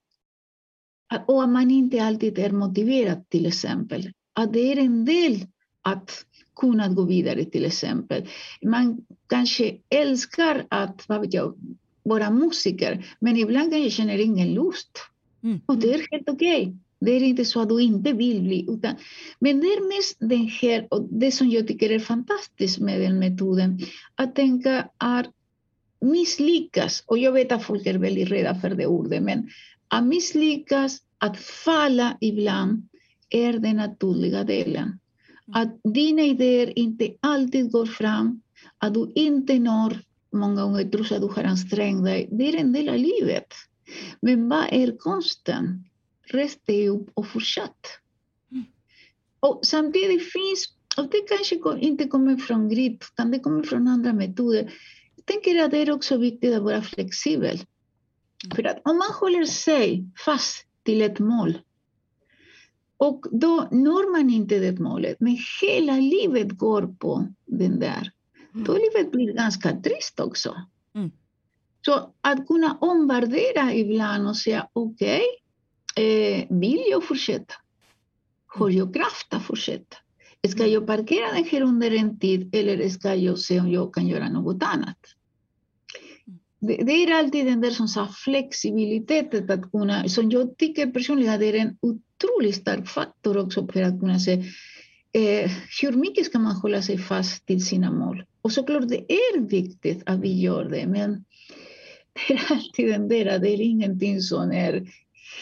[1.26, 4.12] Och att man inte alltid är motiverad till exempel.
[4.34, 5.46] Att det är en del
[5.82, 6.24] att
[6.56, 8.28] kunna gå vidare till exempel.
[8.62, 11.54] Man kanske älskar att vad vet jag,
[12.02, 14.98] vara musiker, men ibland kanske känner ingen lust.
[15.42, 15.60] Mm.
[15.66, 16.62] Och det är helt okej.
[16.62, 16.74] Okay.
[17.00, 18.66] Det är inte så att du inte vill bli.
[18.68, 18.94] Utan,
[19.38, 23.18] men det är mest den här, och det som jag tycker är fantastiskt med den
[23.18, 23.80] metoden,
[24.14, 25.26] att tänka att
[26.00, 29.48] misslyckas, och jag vet att folk är väldigt rädda för det ordet, men
[29.88, 32.88] att misslyckas, att falla ibland,
[33.34, 34.98] är den naturliga delen.
[35.52, 38.42] Att dina idéer inte alltid går fram,
[38.78, 39.98] att du inte når
[40.32, 42.28] många gånger trots att du har ansträngt dig.
[42.32, 43.46] Det är en del av livet.
[44.20, 45.84] Men vad är konsten?
[46.26, 47.86] Rest dig upp och fortsätt.
[48.52, 48.64] Mm.
[49.40, 54.12] Och samtidigt finns, och det kanske inte kommer från grit, utan det kommer från andra
[54.12, 54.72] metoder,
[55.24, 57.54] tänker att det är också viktigt att vara flexibel.
[57.54, 58.56] Mm.
[58.56, 61.58] För att om man håller sig fast till ett mål
[63.04, 68.10] och då når man inte det målet, men hela livet går på den där.
[68.54, 68.64] Mm.
[68.64, 70.54] Då livet blir ganska trist också.
[70.94, 71.10] Mm.
[71.84, 75.22] Så att kunna omvärdera ibland och säga okej,
[75.94, 77.54] okay, eh, vill jag fortsätta?
[78.46, 79.96] Har jag kraft att fortsätta?
[80.48, 84.06] Ska jag parkera den här under en tid eller ska jag se om jag kan
[84.06, 84.98] göra något annat?
[86.66, 91.40] Det, det är alltid den där som sa flexibiliteten att kunna, som jag tycker personligen
[91.40, 94.32] det är en otroligt stark faktor också för att kunna se
[95.12, 95.50] eh,
[95.82, 98.24] hur mycket ska man hålla sig fast till sina mål.
[98.42, 101.24] Och såklart det är viktigt att vi gör det, men
[102.28, 104.86] det är alltid den där, det är ingenting som är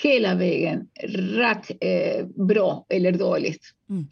[0.02, 0.88] hela vägen
[1.36, 3.62] rakt eh, bra eller dåligt.
[3.90, 4.06] Mm.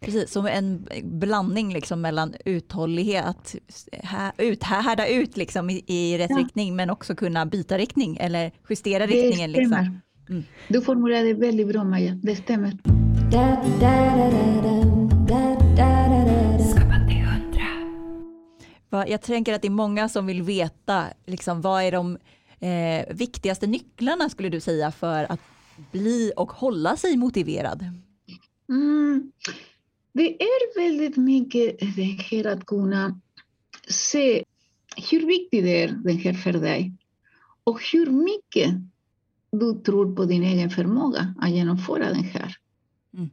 [0.00, 3.54] Precis, som en blandning liksom mellan uthållighet,
[4.38, 6.36] uthärda ut liksom i, i rätt ja.
[6.36, 9.52] riktning men också kunna byta riktning eller justera det riktningen.
[9.52, 10.00] Liksom.
[10.28, 10.44] Mm.
[10.68, 12.78] Du formulerade väldigt bra Maja, det stämmer.
[18.90, 22.18] Jag tänker att det är många som vill veta liksom, vad är de
[22.60, 25.40] eh, viktigaste nycklarna skulle du säga för att
[25.92, 27.84] bli och hålla sig motiverad?
[28.68, 29.32] Mm.
[30.16, 33.20] Det är väldigt mycket det här att kunna
[33.88, 34.44] se
[35.10, 36.92] hur viktigt det är det här för dig
[37.64, 38.74] och hur mycket
[39.52, 42.56] du tror på din egen förmåga att genomföra den här.
[43.14, 43.30] Mm.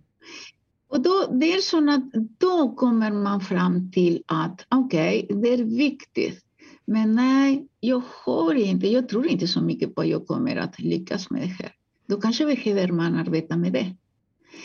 [0.87, 2.03] Och då, det är så att
[2.37, 6.45] då kommer man fram till att okej, okay, det är viktigt.
[6.85, 10.79] Men nej, jag har inte, jag tror inte så mycket på att jag kommer att
[10.79, 11.71] lyckas med det här.
[12.07, 13.95] Då kanske behöver man arbeta med det.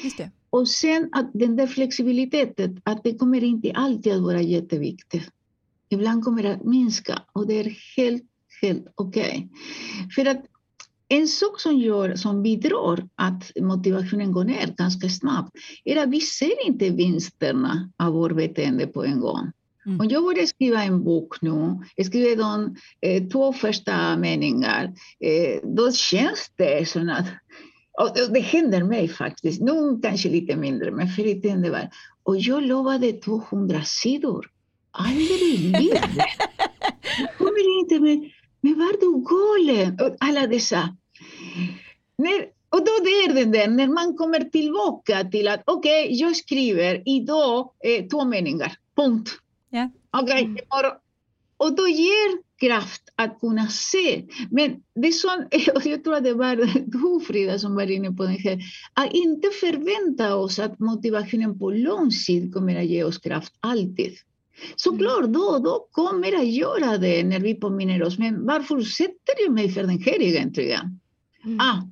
[0.02, 0.30] Just det.
[0.50, 5.30] Och sen att den där flexibiliteten, att det kommer inte alltid att vara jätteviktigt.
[5.88, 8.24] Ibland kommer det att minska och det är helt,
[8.62, 9.48] helt okej.
[9.50, 10.08] Okay.
[10.14, 10.44] För att
[11.08, 15.50] en sak som, gör, som bidrar att motivationen går ner ganska snabbt
[15.84, 19.52] är att vi ser inte vinsterna av vårt beteende på en gång.
[19.86, 20.00] Mm.
[20.00, 24.84] Om jag börjar skriva en bok nu, jag skriver de eh, två första meningar,
[25.20, 27.26] eh, då känns det som att
[27.98, 31.90] och det händer mig faktiskt, nu kanske lite mindre, men förr i tiden det.
[32.22, 34.46] Och jag lovade 200 sidor.
[34.90, 36.02] Aldrig i livet.
[37.38, 38.30] Kommer inte med,
[38.60, 40.16] men var du galen?
[40.20, 40.96] alla dessa.
[42.18, 46.36] När, och då är det där, när man kommer tillbaka till att okej, okay, jag
[46.36, 49.30] skriver idag eh, två meningar, punkt.
[49.72, 49.88] Yeah.
[50.10, 50.56] Okej, okay, mm.
[51.58, 54.24] Och då ger kraft att kunna se.
[54.50, 55.28] Men det är så,
[55.88, 56.56] jag tror att det var
[57.18, 58.60] du Frida som var inne på det här,
[58.94, 64.12] att inte förvänta oss att motivationen på lång sikt kommer att ge oss kraft alltid.
[64.76, 65.32] Såklart, mm.
[65.32, 68.18] då, då kommer att göra det när vi påminner oss.
[68.18, 71.00] Men varför sätter jag mig för den här egentligen?
[71.44, 71.60] Mm.
[71.60, 71.82] Ah,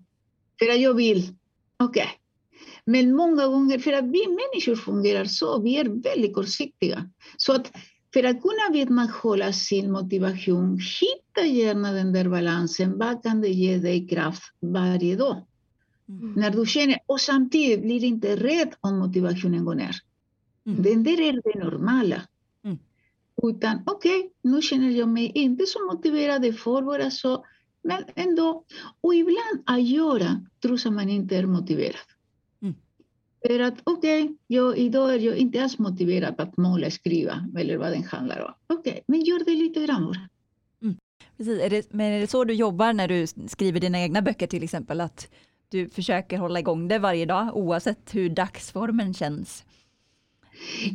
[0.59, 1.18] för att jag vill.
[1.76, 2.02] Okej.
[2.02, 2.07] Okay.
[2.85, 7.11] Men många gånger, för att vi människor fungerar så, vi är väldigt kortsiktiga.
[7.37, 7.72] Så att
[8.16, 12.98] för att kunna vidmakthålla sin motivation, hitta gärna den där balansen.
[12.98, 15.37] Vad kan det ge dig kraft varje dag?
[16.09, 16.33] Mm.
[16.33, 19.96] När du känner, och samtidigt blir inte rädd om motivationen går ner.
[20.66, 20.83] Mm.
[20.83, 22.22] Den där är det normala.
[22.64, 22.79] Mm.
[23.42, 27.44] Utan okej, okay, nu känner jag mig inte så motiverad, det får vara så.
[27.83, 28.64] Men ändå,
[29.00, 32.07] och ibland att göra trots att man inte är motiverad.
[33.46, 37.92] För att okej, okay, idag är jag inte alls motiverad att måla, skriva eller vad
[37.92, 38.52] den handlar om.
[38.66, 40.28] Okej, okay, men gör det lite grann bara.
[40.82, 40.96] Mm.
[41.37, 41.61] Precis.
[41.62, 44.62] Är det, men är det så du jobbar när du skriver dina egna böcker till
[44.62, 45.00] exempel?
[45.00, 45.28] Att
[45.68, 49.64] du försöker hålla igång det varje dag oavsett hur dagsformen känns?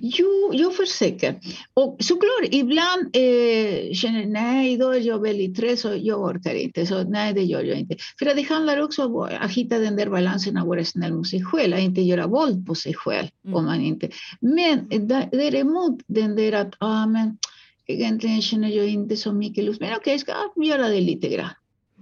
[0.02, 1.40] Jo, jag försöker.
[1.74, 6.54] Och såklart, ibland eh, känner jag nej, då är jag väldigt trött så jag orkar
[6.54, 6.86] inte.
[6.86, 7.96] Så nej, det gör jag inte.
[8.20, 11.44] För det handlar också om att hitta den där balansen att vara snäll mot sig
[11.44, 13.28] själv, att inte göra våld på sig själv.
[13.46, 13.58] Mm.
[13.58, 14.10] Om man inte.
[14.42, 14.90] Men
[15.32, 17.38] däremot den där att ah, men,
[17.88, 21.30] egentligen känner jag inte så mycket lust, men okej, okay, ska jag göra det lite
[21.30, 21.50] grann.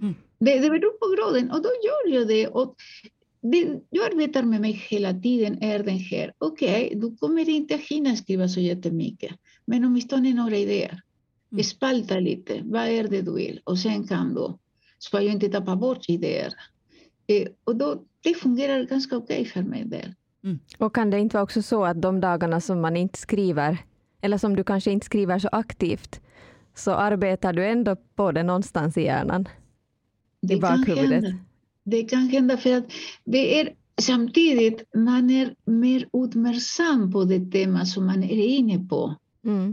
[0.00, 0.14] Mm.
[0.38, 2.46] Det, det beror på graden och då gör jag det.
[2.46, 2.74] Och
[3.42, 7.74] det jag arbetar med mig hela tiden är den här, okej, okay, du kommer inte
[7.74, 9.32] att hinna skriva så jättemycket,
[9.64, 11.02] men åtminstone några idéer.
[11.52, 11.64] Mm.
[11.64, 13.60] Spalta lite, vad är det du vill?
[13.64, 14.58] Och sen kan du,
[14.98, 16.52] så att jag inte tappar bort idéer.
[17.26, 20.14] Eh, och då, det fungerar ganska okej okay för mig där.
[20.44, 20.58] Mm.
[20.78, 23.78] Och kan det inte vara också så att de dagarna som man inte skriver,
[24.20, 26.20] eller som du kanske inte skriver så aktivt,
[26.74, 29.48] så arbetar du ändå på det någonstans i hjärnan?
[30.42, 31.34] Det I bakhuvudet?
[31.90, 32.92] Det kan hända för att
[33.24, 39.16] det är samtidigt man är mer uppmärksam på det tema som man är inne på.
[39.44, 39.70] Mm.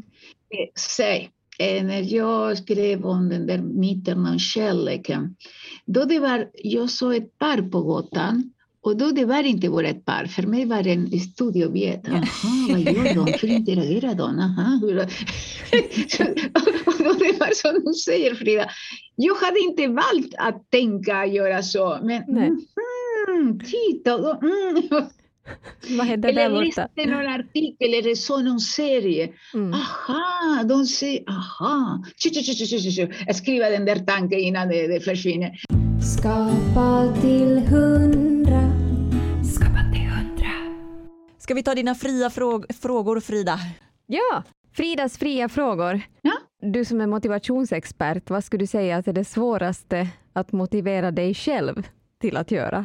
[0.49, 5.35] Eh, säg, eh, när jag skrev om den där myten om kärleken,
[5.85, 8.51] då det var, jag såg ett par på gatan
[8.87, 12.07] och då det var inte bara ett par, för mig var det en studioobjekt.
[12.07, 12.23] Jaha,
[12.69, 13.33] vad gör de?
[13.41, 14.39] Hur interagerar de?
[14.39, 14.97] Aha, hur...
[16.87, 18.69] och då det var som du säger Frida,
[19.15, 25.07] jag hade inte valt att tänka göra så, men mm, titta, då, mm.
[25.97, 26.61] Vad hände där borta?
[26.61, 29.29] Eller läste någon artikel eller så någon serie.
[29.53, 29.73] Mm.
[29.73, 32.03] Aha, de säger, aha.
[33.27, 35.51] Jag skriver den där tanken innan det, det försvinner.
[36.01, 38.66] Skapa till hundra.
[41.47, 43.59] Ska vi ta dina fria fråg frågor Frida?
[44.07, 46.01] Ja, Fridas fria frågor.
[46.21, 46.31] Ja?
[46.61, 51.87] Du som är motivationsexpert, vad skulle du säga är det svåraste att motivera dig själv
[52.21, 52.77] till att göra?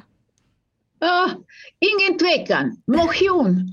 [1.05, 1.33] Uh,
[1.79, 3.55] ingen tvekan, motion.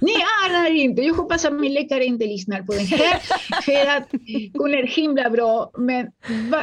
[0.00, 3.18] Ni anar inte, jag hoppas att min läkare inte lyssnar på den här,
[3.62, 4.08] för att
[4.54, 6.06] hon är himla bra, men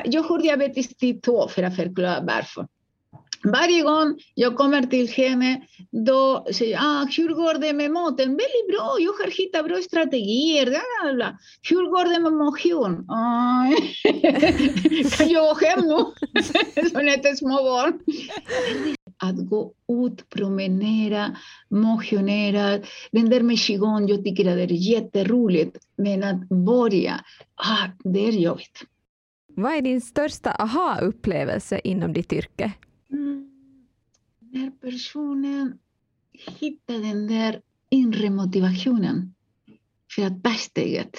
[0.05, 2.67] jag har diabetes typ 2 för att förklara varför.
[3.43, 5.61] Varje gång jag kommer till henne,
[6.05, 8.27] då säger jag, ah, hur går det med maten?
[8.27, 10.65] Väldigt bra, jag har hittat bra strategier.
[10.65, 11.37] Bla, bla.
[11.69, 13.09] Hur går det med motion?
[13.09, 13.65] Ah,
[15.17, 16.05] kan jag gå hem nu?
[16.89, 17.99] Som ett små barn.
[19.17, 19.73] Att gå
[20.05, 21.35] ut, promenera,
[21.69, 22.79] motionera.
[23.11, 25.77] Den där med qigong, jag tycker att det är jätteroligt.
[25.97, 27.21] Men att börja,
[27.55, 28.83] ah, det är jobbigt.
[29.55, 32.71] Vad är din största aha-upplevelse inom ditt yrke?
[34.53, 35.79] När personen
[36.59, 39.33] hittar den där inre motivationen
[40.15, 41.17] för att ta steget.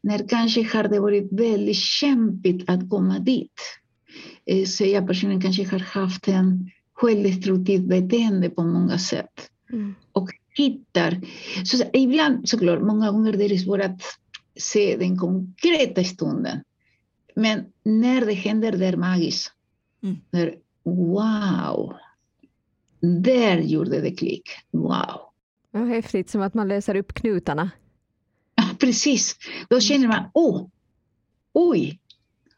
[0.00, 3.60] När kanske har det varit väldigt kämpigt att komma dit.
[4.46, 9.50] Eh, säga personen kanske har haft en självdestruktivt beteende på många sätt.
[9.72, 9.94] Mm.
[10.12, 11.20] Och hittar...
[11.64, 14.02] Så, ibland såklart, många gånger det är svårt att
[14.56, 16.58] se den konkreta stunden.
[17.36, 19.52] Men när det händer, det är magiskt.
[20.02, 20.16] Mm.
[20.30, 21.96] När, wow,
[23.22, 24.48] där gjorde det klick.
[24.70, 25.20] Wow!
[25.72, 27.70] Ja, häftigt, som att man löser upp knutarna.
[28.54, 29.36] Ja, precis.
[29.68, 30.68] Då känner man, oh,
[31.52, 32.00] oj!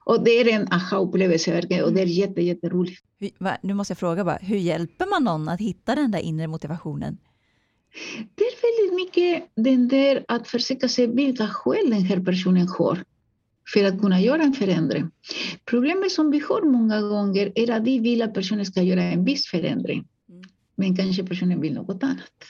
[0.05, 3.03] Och det är en aha-upplevelse och det är jätte, jätteroligt.
[3.63, 7.19] Nu måste jag fråga bara, hur hjälper man någon att hitta den där inre motivationen?
[8.35, 13.05] Det är väldigt mycket den där att försöka se vilka skäl den här personen har
[13.75, 15.11] för att kunna göra en förändring.
[15.65, 19.25] Problemet som vi har många gånger är att vi vill att personen ska göra en
[19.25, 20.09] viss förändring.
[20.77, 22.45] Men kanske personen vill något annat.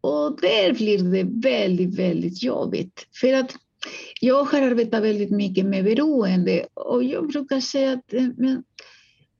[0.00, 3.06] Och där blir det väldigt, väldigt jobbigt.
[3.20, 3.56] För att
[4.20, 8.64] jag har arbetat väldigt mycket med beroende och jag brukar säga att eh, men,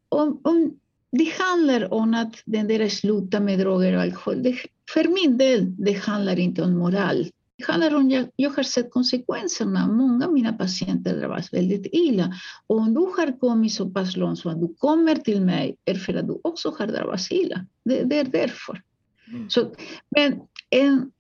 [0.09, 0.79] om, om
[1.13, 4.43] det handlar om att den där sluta med droger och alkohol.
[4.43, 4.57] Det,
[4.95, 7.27] för min del, det handlar inte om moral.
[7.59, 9.87] Det handlar om, jag, jag har sett konsekvenserna.
[9.87, 12.35] Många av mina patienter drabbas väldigt illa.
[12.67, 15.95] Och om du har kommit så pass långt så att du kommer till mig är
[15.95, 17.67] för att du också har drabbats illa.
[17.85, 18.83] Det, det är därför.
[19.29, 19.51] Mm.
[19.51, 19.75] Så,
[20.17, 20.41] men
[20.71, 21.11] en,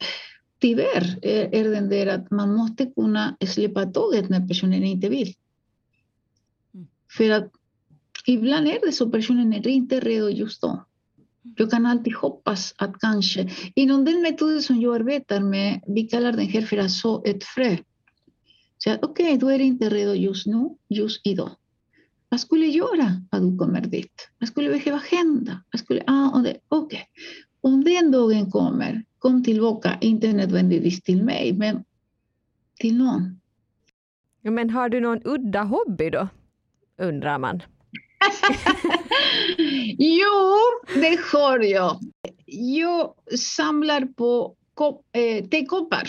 [0.60, 5.34] tyvärr är, är den där att man måste kunna släppa taget när personen inte vill.
[6.74, 6.86] Mm.
[7.16, 7.50] För att
[8.26, 10.84] ibland är det så personen är inte redo just då.
[11.56, 16.32] Jag kan alltid hoppas att kanske, inom den metoden som jag arbetar med, vi kallar
[16.32, 17.76] den här för att så ett frö.
[18.78, 21.50] Så okej, okay, du är inte redo just nu, just idag.
[22.28, 24.28] Vad skulle jag göra att du kommer dit?
[24.38, 25.62] Vad skulle behöva hända?
[25.72, 27.00] Vad skulle, ah, Okej, okay.
[27.60, 31.84] om den dagen kommer, kom tillbaka, inte nödvändigtvis till mig, men
[32.80, 33.40] till någon.
[34.42, 36.28] Men har du någon udda hobby då,
[36.96, 37.62] undrar man?
[39.98, 40.58] jo,
[40.94, 41.98] det har jag.
[42.46, 44.54] Jag samlar på
[45.12, 46.08] eh, tekoppar.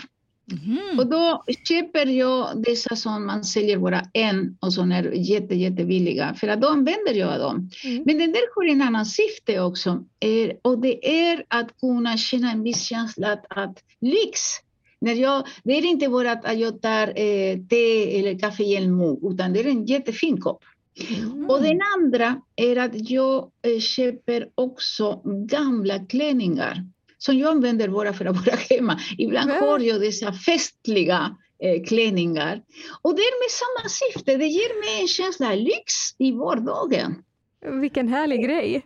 [0.51, 0.99] Mm.
[0.99, 6.33] Och då köper jag dessa som man säljer bara en och som är jätte, jättebilliga,
[6.33, 7.69] för att då använder jag dem.
[7.83, 8.03] Mm.
[8.05, 12.51] Men den där har en annan syfte också, är, och det är att kunna känna
[12.51, 14.39] en viss känsla att, att lyx.
[15.01, 18.97] När jag, det är inte bara att jag tar eh, te eller kaffe i en
[18.97, 20.63] mugg, utan det är en jättefin kopp.
[21.09, 21.49] Mm.
[21.49, 26.83] Och den andra är att jag eh, köper också gamla klänningar
[27.17, 28.99] som jag använder bara för att vara hemma.
[29.17, 29.63] Ibland mm.
[29.63, 32.61] har jag dessa festliga eh, klänningar.
[33.01, 37.23] Och det är med samma syfte, det ger mig en känsla av lyx i vardagen.
[37.81, 38.85] Vilken härlig grej!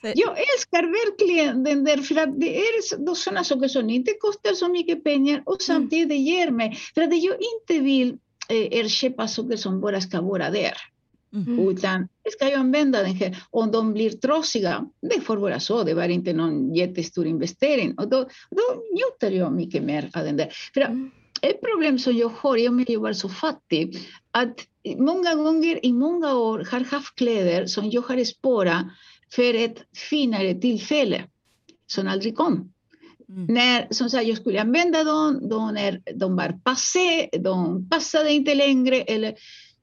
[0.00, 4.68] Jag älskar verkligen den där, för att det är sådana saker som inte kostar så
[4.68, 5.60] mycket pengar och mm.
[5.60, 8.18] samtidigt ger mig, för att jag inte vill
[8.48, 10.74] eh, köpa saker som bara ska vara där.
[11.34, 11.68] Mm.
[11.68, 13.42] Utan ska jag använda den här.
[13.50, 15.82] Om de blir trasiga, det får vara så.
[15.82, 17.98] Det var inte någon jättestor investering.
[17.98, 20.48] Och då, då njuter jag mycket mer av den där.
[20.74, 21.10] För mm.
[21.42, 23.98] ett problem som jag har, i och med att jag var så fattig,
[24.30, 24.56] att
[24.98, 28.86] många gånger i många år har haft kläder som jag har sparat
[29.32, 31.24] för ett finare tillfälle
[31.86, 32.72] som aldrig kom.
[33.28, 33.46] Mm.
[33.54, 38.54] När som sagt, jag skulle använda dem, då när de var passé, de passade inte
[38.54, 39.00] längre.
[39.00, 39.34] Eller,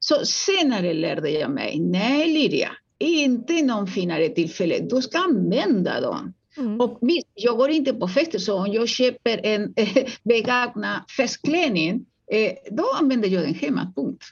[0.08, 6.34] så senare lärde jag mig, nej Liria, inte någon finare tillfälle, du ska använda dem.
[6.58, 6.82] Mm.
[6.82, 12.06] Och visst, jag går inte på fester, så om jag köper en äh, begagnad festklänning,
[12.32, 14.24] eh, då använder jag den hemma, punkt.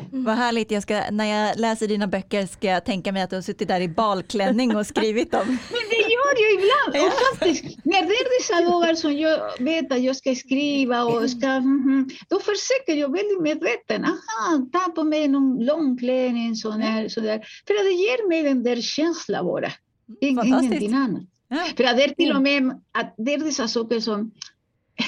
[0.00, 0.24] Mm.
[0.24, 3.36] Vad härligt, jag ska, när jag läser dina böcker ska jag tänka mig att du
[3.36, 5.46] har suttit där i balklänning och skrivit dem.
[5.46, 7.06] Men det gör jag ibland.
[7.06, 11.30] Och faktiskt, när det är dessa dagar som jag vet att jag ska skriva och
[11.30, 14.04] ska, mm, då försöker jag väldigt medveten.
[14.04, 17.38] Aha, ta på mig någon lång klänning sån här, så där.
[17.66, 19.72] För att det ger mig den där känslan bara.
[20.20, 21.22] Ingenting annat.
[21.48, 21.64] Ja.
[21.76, 24.30] För det är till och med att det är dessa saker som,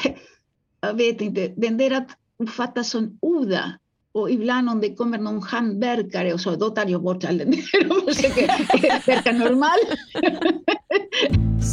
[0.80, 3.72] jag vet inte, den där att uppfattas som udda
[4.12, 7.50] och ibland om det kommer någon hantverkare och så, då tar jag bort all den
[7.50, 8.46] där och försöker
[9.06, 9.78] verka normal.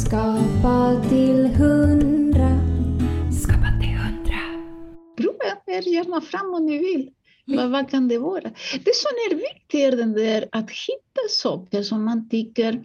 [0.04, 2.48] Skapa till hundra.
[3.42, 4.40] Skapa till hundra.
[5.16, 7.10] Prova er gärna fram om ni vill.
[7.56, 8.50] Vad, vad kan det vara?
[8.84, 12.82] Det som är viktigt är den där att hitta saker som man tycker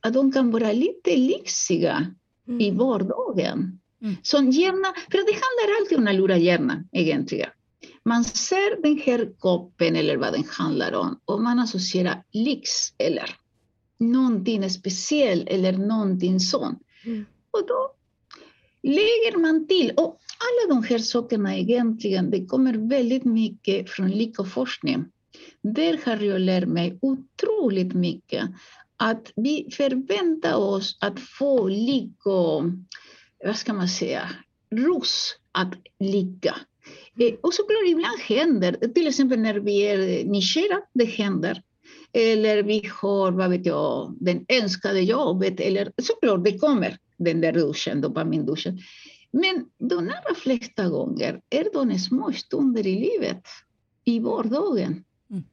[0.00, 2.06] att de kan vara lite lyxiga
[2.48, 2.60] mm.
[2.60, 3.80] i vardagen.
[4.02, 4.16] Mm.
[4.22, 7.50] Som gärna, för det handlar alltid om att lura hjärnan egentligen.
[8.06, 13.36] Man ser den här koppen eller vad den handlar om och man associerar lyx eller
[13.98, 16.82] någonting speciellt eller någonting sånt.
[17.04, 17.26] Mm.
[17.50, 17.92] Och då
[18.82, 19.90] lägger man till.
[19.96, 25.04] Och alla de här sakerna egentligen, det kommer väldigt mycket från lyckoforskning.
[25.62, 28.44] Där har jag lärt mig otroligt mycket.
[28.96, 32.62] Att vi förväntar oss att få lycko,
[33.44, 34.30] vad ska man säga,
[34.70, 36.56] ros att lycka.
[37.18, 41.62] Eh, och såklart ibland händer, till exempel när vi är nykera, det händer.
[42.12, 45.60] Eller vi har, vad vet jag, den önskade jobbet.
[45.60, 48.78] Eller såklart, det kommer, den där duschen, dopaminduschen.
[49.30, 53.42] Men de allra flesta gånger är de små stunder i livet,
[54.04, 55.04] i vardagen.
[55.30, 55.44] Mm.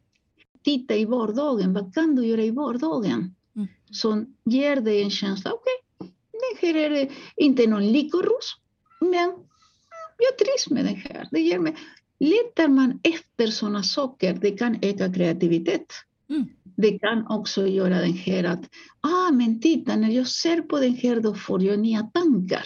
[0.64, 3.36] Titta i vardagen, vad kan du göra i vardagen?
[3.56, 3.68] Mm.
[3.92, 8.56] Som ger dig en känsla, okej, okay, det här är inte någon lyckorus,
[9.02, 9.34] men
[10.18, 11.28] jag trivs med det här.
[11.32, 11.76] Det ger mig...
[12.20, 15.86] Letar man efter sådana saker, det kan öka kreativitet.
[16.30, 16.46] Mm.
[16.76, 18.70] Det kan också göra den här att,
[19.02, 22.66] ah men titta, när jag ser på den här då får jag nya tankar.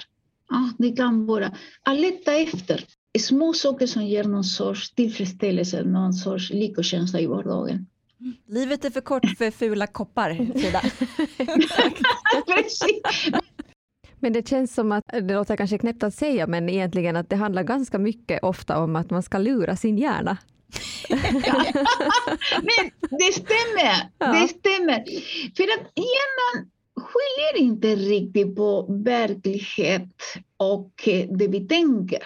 [0.49, 1.51] Ah, det kan vara
[1.83, 2.85] att leta efter
[3.19, 7.87] små saker som ger någon sorts tillfredsställelse, någon sorts lyckokänsla i vardagen.
[8.19, 8.33] Mm.
[8.47, 10.81] Livet är för kort för fula koppar, Frida.
[14.19, 17.35] Men det känns som att, det låter kanske knäppt att säga, men egentligen att det
[17.35, 20.37] handlar ganska mycket ofta om att man ska lura sin hjärna.
[22.61, 24.27] men det stämmer, ja.
[24.27, 25.03] det stämmer.
[25.55, 30.23] För att hjärnan skiljer inte riktigt på verklighet
[30.57, 30.91] och
[31.29, 32.23] det vi tänker.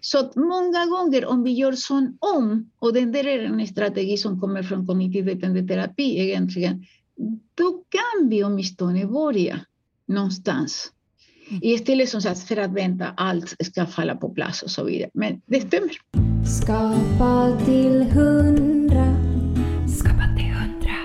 [0.00, 4.16] Så att många gånger om vi gör sån om, och det där är en strategi
[4.16, 6.84] som kommer från kognitiv beteendeterapi egentligen,
[7.54, 9.60] då kan vi åtminstone börja
[10.10, 10.92] någonstans.
[11.50, 11.60] Mm.
[11.62, 15.10] Istället som sagt för att vänta allt ska falla på plats och så vidare.
[15.14, 15.90] Men det stämmer.
[16.60, 19.06] Skapa till hundra.
[19.98, 20.96] Skapa till hundra.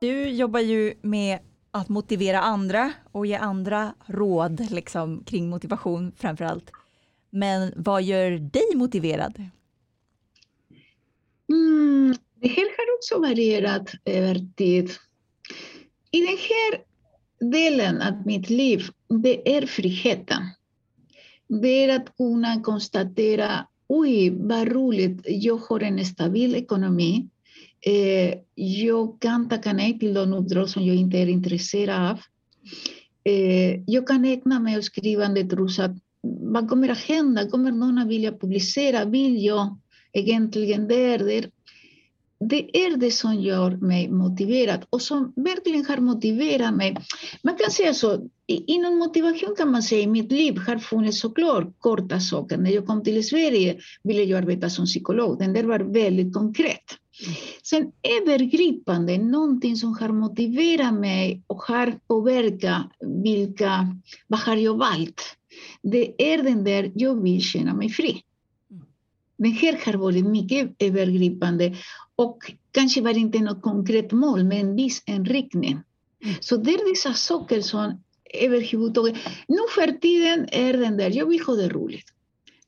[0.00, 1.38] Du jobbar ju med
[1.70, 6.70] att motivera andra och ge andra råd liksom, kring motivation framför allt.
[7.30, 9.34] Men vad gör dig motiverad?
[11.48, 14.90] Mm, det här har också varierat över tid.
[16.10, 16.93] I den här
[17.40, 18.82] delen av mitt liv,
[19.22, 20.42] det är friheten.
[21.48, 27.28] Det är att kunna konstatera, oj vad roligt, jag har en stabil ekonomi.
[27.86, 32.18] Eh, jag kan tacka nej till de uppdrag som jag inte är intresserad av.
[33.24, 37.50] Eh, jag kan ägna mig åt skrivandet trots att vad kommer att hända?
[37.50, 39.04] Kommer någon att vilja publicera?
[39.04, 39.78] Vill jag
[40.12, 41.16] egentligen det?
[41.16, 41.50] det
[42.48, 46.96] det är det som gör mig motiverad och som verkligen har motiverat mig.
[47.42, 51.80] Man kan säga så, inom motivation kan man säga i mitt liv har funnits såklart
[51.80, 52.56] korta saker.
[52.56, 55.38] När jag kom till Sverige ville jag arbeta som psykolog.
[55.38, 56.84] Den där var väldigt konkret.
[57.62, 62.86] Sen övergripande, någonting som har motiverat mig och har påverkat
[63.24, 65.22] vilka, vad har jag valt?
[65.82, 68.22] Det är den där, jag vill känna mig fri.
[69.36, 71.74] Den här har varit mycket övergripande
[72.16, 75.80] och kanske var inte något konkret mål, men en viss inriktning.
[76.40, 78.02] Så det är dessa saker som
[78.34, 79.14] överhuvudtaget...
[79.48, 82.14] Nu för tiden är den där, jag vill ha det roligt.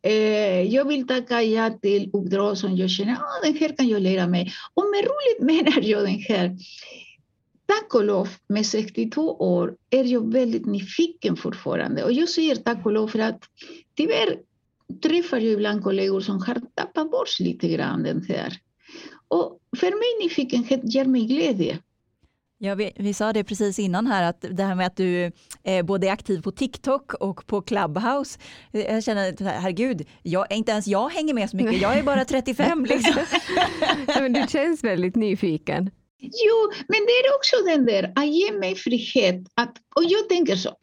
[0.03, 4.03] Eh, jag vill tacka ja till uppdrag som jag känner, ah, den här kan jag
[4.03, 4.53] lära mig.
[4.75, 6.57] Och med roligt menar jag den här.
[7.67, 12.05] Tack och lov, med 62 år är jag väldigt nyfiken fortfarande.
[12.05, 13.41] Och jag säger tack och lov för att
[13.97, 14.39] tyvärr
[15.03, 18.53] träffar jag ibland kollegor som har tappat bort lite grann den här.
[19.29, 21.79] Och för mig nyfikenhet ger mig glädje.
[22.59, 25.85] Ja, vi, vi, sa det precis innan här, att det här med att du eh,
[25.85, 28.39] både är aktiv på TikTok och på Clubhouse.
[28.71, 32.85] Jag känner, herregud, jag, inte ens jag hänger med så mycket, jag är bara 35
[32.85, 33.25] liksom.
[34.07, 35.91] men du känns väldigt nyfiken.
[36.19, 39.41] Jo, men det är också den där, att ge mig frihet.
[39.55, 40.77] Att, och jag tänker så,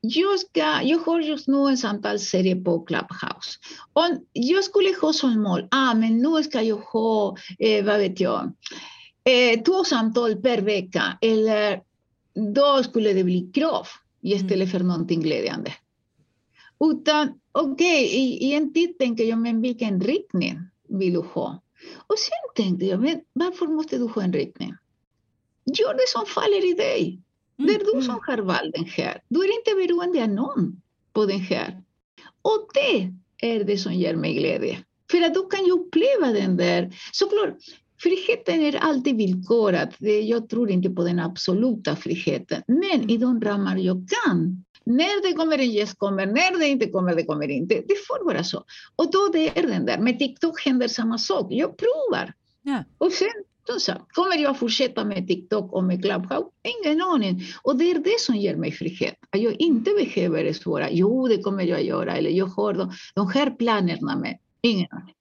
[0.00, 3.58] jag, ska, jag har just nu en samtalsserie på Clubhouse.
[3.92, 8.20] Och jag skulle ha som mål, ah, men nu ska jag ha, eh, vad vet
[8.20, 8.52] jag,
[9.24, 11.18] eh, två samtal per vecka.
[11.20, 11.82] Eller
[12.54, 13.86] då skulle det bli krav
[14.22, 15.72] istället för någonting glädjande.
[16.80, 20.58] Utan okej, okay, i, i en tid tänker jag, men vilken riktning
[20.88, 21.62] vill du ha?
[21.96, 24.74] Och sen tänkte jag, men varför måste du ha en riktning?
[25.64, 27.20] Gör det som faller i dig.
[27.56, 28.02] Det är du mm.
[28.02, 29.22] som har valt den här.
[29.28, 30.80] Du är inte beroende av någon
[31.12, 31.82] på den här.
[32.42, 33.12] Och det
[33.48, 34.78] är det som ger mig glädje.
[35.10, 36.94] För att då kan jag uppleva den där.
[37.12, 37.56] Såklart,
[38.02, 39.94] friheten är alltid villkorad.
[40.24, 42.62] Jag tror inte på den absoluta friheten.
[42.66, 44.64] Men i de ramar jag kan.
[44.88, 47.74] När det kommer en gäst kommer, när det inte kommer, det kommer inte.
[47.74, 48.64] Det får vara så.
[48.96, 49.98] Och då det är den där.
[49.98, 51.46] Med TikTok händer samma sak.
[51.50, 52.32] Jag provar.
[52.62, 52.84] Ja.
[52.98, 53.28] Och sen
[53.78, 56.50] så, kommer jag att fortsätta med TikTok och med Clubhouse?
[56.62, 57.42] Ingen aning.
[57.62, 59.14] Och det är det som ger mig frihet.
[59.30, 63.30] Att jag inte behöver svara, jo det kommer jag göra, eller jag har de, de
[63.30, 64.38] här planerna med.
[64.62, 65.14] Ingen aning.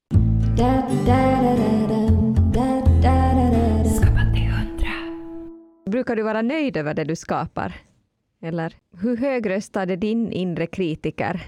[5.86, 7.74] Brukar du vara nöjd över det du skapar?
[8.42, 11.42] Eller hur högröstad är din inre kritiker?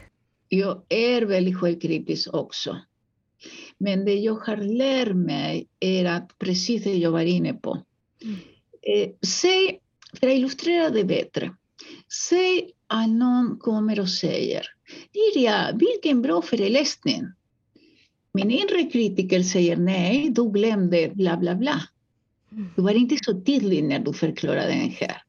[0.50, 2.78] Jag är väldigt självkritisk också.
[3.78, 7.78] Men det jag har lärt mig är att precis det jag var inne på.
[8.24, 8.36] Mm.
[8.82, 9.80] Eh, säg,
[10.20, 11.56] för att illustrera det bättre.
[12.30, 14.66] Säg att någon kommer och säger
[15.14, 17.24] Liria, vilken bra föreläsning.
[18.32, 21.82] Min inre kritiker säger nej, du glömde bla bla bla.
[22.76, 25.22] Du var inte så tydlig när du förklarade den här.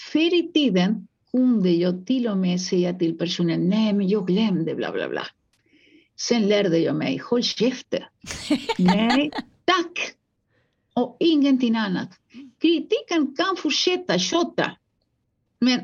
[0.00, 4.74] Förr i tiden kunde jag till och med säga till personen nej, men jag glömde
[4.74, 5.26] bla bla bla.
[6.20, 8.02] Sen lärde jag mig, håll käften.
[8.78, 9.30] Nej,
[9.64, 10.14] tack.
[10.94, 12.08] Och ingenting annat.
[12.60, 14.72] Kritiken kan fortsätta tjata.
[15.58, 15.80] Men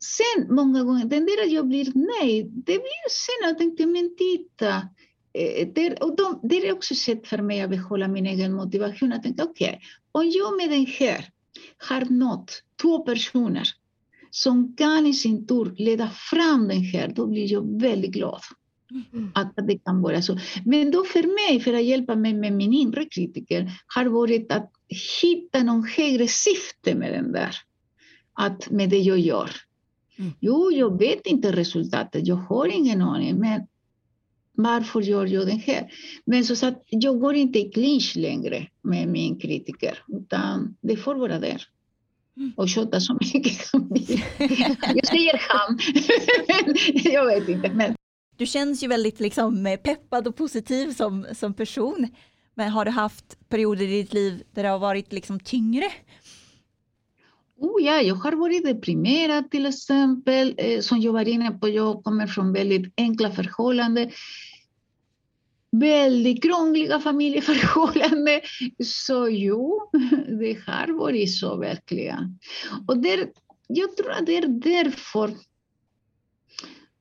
[0.00, 3.86] sen många gånger, den där att jag blir nöjd, det blir sen att jag tänkte,
[3.86, 4.88] men titta.
[5.32, 8.52] Eh, det, och de, det är också ett sätt för mig att behålla min egen
[8.52, 9.12] motivation.
[9.12, 9.80] Att tänka, okej, okay,
[10.12, 11.33] om jag med den här
[11.78, 13.68] har nått två personer
[14.30, 18.40] som kan i sin tur leda fram den här, då blir jag väldigt glad.
[19.12, 19.30] Mm.
[19.34, 20.38] Att det kan vara så.
[20.64, 24.72] Men då för mig, för att hjälpa mig med min inre kritiker, har varit att
[25.22, 27.56] hitta någon högre syfte med den där.
[28.32, 29.50] Att med det jag gör.
[30.18, 30.32] Mm.
[30.40, 33.66] Jo, jag vet inte resultatet, jag har ingen aning, men
[34.54, 35.92] varför gör jag det här?
[36.24, 41.14] Men så att jag går inte i clinch längre med min kritiker, utan det får
[41.14, 41.62] vara där.
[42.36, 42.52] Mm.
[42.56, 44.24] Och tjata så mycket han vill.
[44.94, 45.78] Jag säger han,
[47.04, 47.70] jag vet inte.
[47.70, 47.96] Men
[48.36, 52.08] du känns ju väldigt liksom peppad och positiv som, som person.
[52.54, 55.90] Men har du haft perioder i ditt liv där det har varit liksom tyngre?
[57.56, 60.54] Oh ja, jag har varit deprimerad till exempel.
[60.58, 64.10] Eh, som jag var inne på, jag kommer från väldigt enkla förhållanden.
[65.70, 68.40] Väldigt krångliga familjeförhållanden.
[68.84, 69.90] Så jo,
[70.40, 72.38] det har varit så verkligen.
[72.88, 73.30] Och där,
[73.66, 75.34] jag tror att det är därför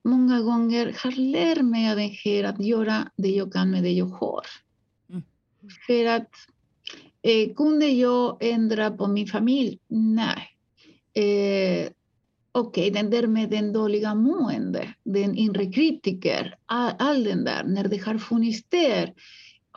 [0.03, 3.91] många gånger har lärt mig av det här att göra det jag kan med det
[3.91, 4.45] jag har.
[5.09, 5.23] Mm.
[5.87, 6.31] För att
[7.23, 9.79] eh, kunde jag ändra på min familj?
[9.87, 10.49] Nej.
[11.13, 11.89] Eh,
[12.55, 17.63] Okej, okay, den där med den dåliga mående, den inre kritiker, all, all den där,
[17.63, 19.13] när det har funnits där.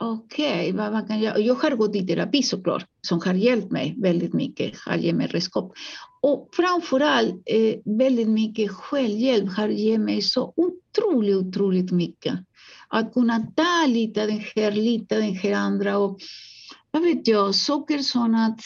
[0.01, 1.39] Okej, okay, vad, kan jag...
[1.39, 5.27] Jag har gått i terapi såklart, som har hjälpt mig väldigt mycket, har gett mig
[5.27, 5.73] redskap.
[6.21, 12.33] Och framförallt eh, väldigt mycket självhjälp har gett mig så otroligt, otroligt mycket.
[12.87, 16.19] Att kunna ta lite den här, lite den här andra och
[16.97, 18.61] vad vet jag, saker som att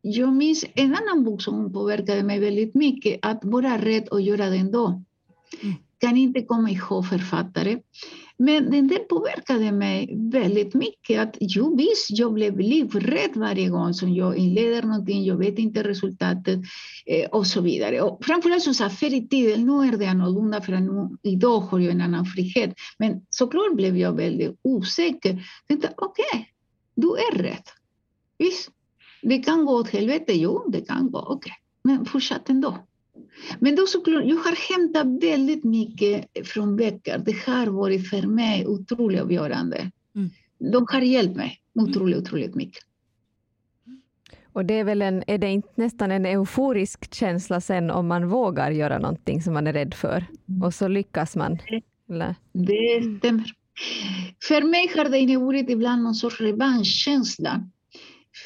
[0.00, 4.50] jag minns en annan bok som påverkade mig väldigt mycket, att vara rädd och göra
[4.50, 5.02] det ändå.
[5.62, 5.74] Mm.
[5.98, 7.78] Kan inte komma ihåg författare.
[8.38, 11.20] Men den där påverkade mig väldigt mycket.
[11.20, 15.82] Att jo, visst, jag blev livrädd varje gång som jag inleder någonting, jag vet inte
[15.82, 16.60] resultatet
[17.06, 18.00] eh, och så vidare.
[18.00, 21.78] Och framförallt så sa förr i tiden, nu är det annorlunda för nu, idag har
[21.78, 22.74] jag en annan frihet.
[22.98, 25.42] Men såklart blev jag väldigt osäker.
[25.68, 26.44] Tänkte, okej, okay,
[26.96, 27.68] du är rätt.
[28.38, 28.70] Visst,
[29.22, 31.34] det kan gå åt helvete, jo, det kan gå, okej.
[31.36, 31.52] Okay.
[31.82, 32.78] Men fortsätt ändå.
[33.58, 37.18] Men då såklart, jag har hämtat väldigt mycket från böcker.
[37.18, 39.90] Det har varit för mig otroligt avgörande.
[40.14, 40.30] Mm.
[40.72, 42.82] De har hjälpt mig otroligt, otroligt mycket.
[44.52, 48.28] Och det är väl en, är det inte nästan en euforisk känsla sen om man
[48.28, 50.24] vågar göra någonting som man är rädd för
[50.64, 51.58] och så lyckas man?
[52.08, 52.34] Eller?
[52.52, 53.52] Det stämmer.
[54.42, 57.68] För mig har det inneburit ibland någon sorts revanschkänsla.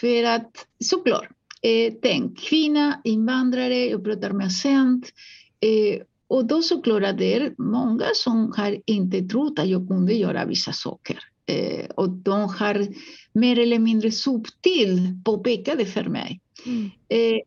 [0.01, 1.29] För att såklart,
[1.63, 5.13] eh, tänk kvinna, invandrare, jag pratar med accent.
[5.61, 10.15] Eh, och då såklart att det är många som har inte trott att jag kunde
[10.15, 11.19] göra vissa saker.
[11.47, 12.87] Eh, och de har
[13.33, 16.41] mer eller mindre subtilt påpekat för mig.
[16.67, 16.91] Mm.
[17.09, 17.41] Eh,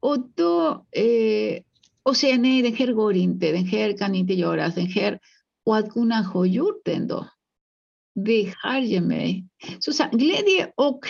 [0.00, 1.62] och då eh,
[2.02, 5.18] och säga nej, den här går inte, den här kan inte göras, den här.
[5.66, 7.26] Och att kunna ha gjort det ändå.
[8.14, 9.46] Det har jag mig
[9.78, 11.00] så, så, glädje och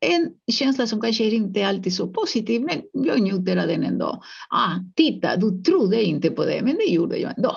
[0.00, 4.22] en känsla som kanske inte alltid är så positiv, men jag njuter av den ändå.
[4.50, 7.56] Ah, titta, du trodde inte på det, men det gjorde jag ändå.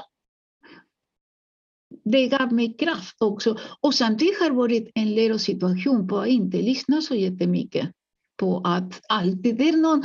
[2.03, 3.57] Det gav mig kraft också.
[3.81, 7.89] Och samtidigt har det varit en lärosituation på att inte lyssna så jättemycket
[8.37, 10.03] på att alltid det är någon...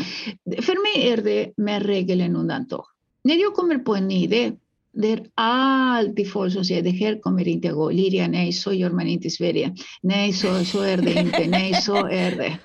[0.62, 2.84] För mig är det mer regel än undantag.
[3.24, 4.52] När jag kommer på en idé,
[5.00, 7.90] det är alltid folk som säger det här kommer inte att gå.
[7.90, 9.76] Liria, nej, så gör man inte i Sverige.
[10.02, 11.46] Nej, så, så är det inte.
[11.48, 12.58] Nej, så är det.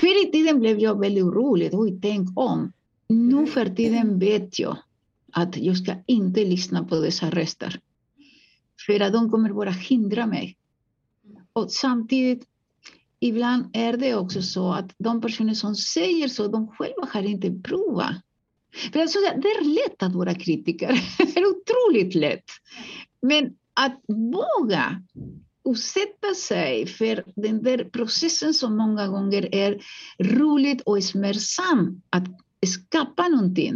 [0.00, 1.70] Förr i tiden blev jag väldigt orolig.
[1.72, 2.72] Oj, tänk om.
[3.08, 4.76] Nu för tiden vet jag
[5.32, 7.80] att jag ska inte lyssna på dessa röster.
[8.86, 10.56] För att de kommer bara hindra mig.
[11.52, 12.44] Och samtidigt,
[13.20, 17.50] ibland är det också så att de personer som säger så, de själva har inte
[17.50, 18.16] provat.
[18.92, 20.88] För alltså, det är lätt att vara kritiker.
[21.18, 22.44] Det är otroligt lätt.
[23.22, 25.02] Men att våga
[25.68, 29.82] utsätta sig för den där processen som många gånger är
[30.18, 32.24] roligt och smärtsam att
[32.66, 33.74] skapa någonting.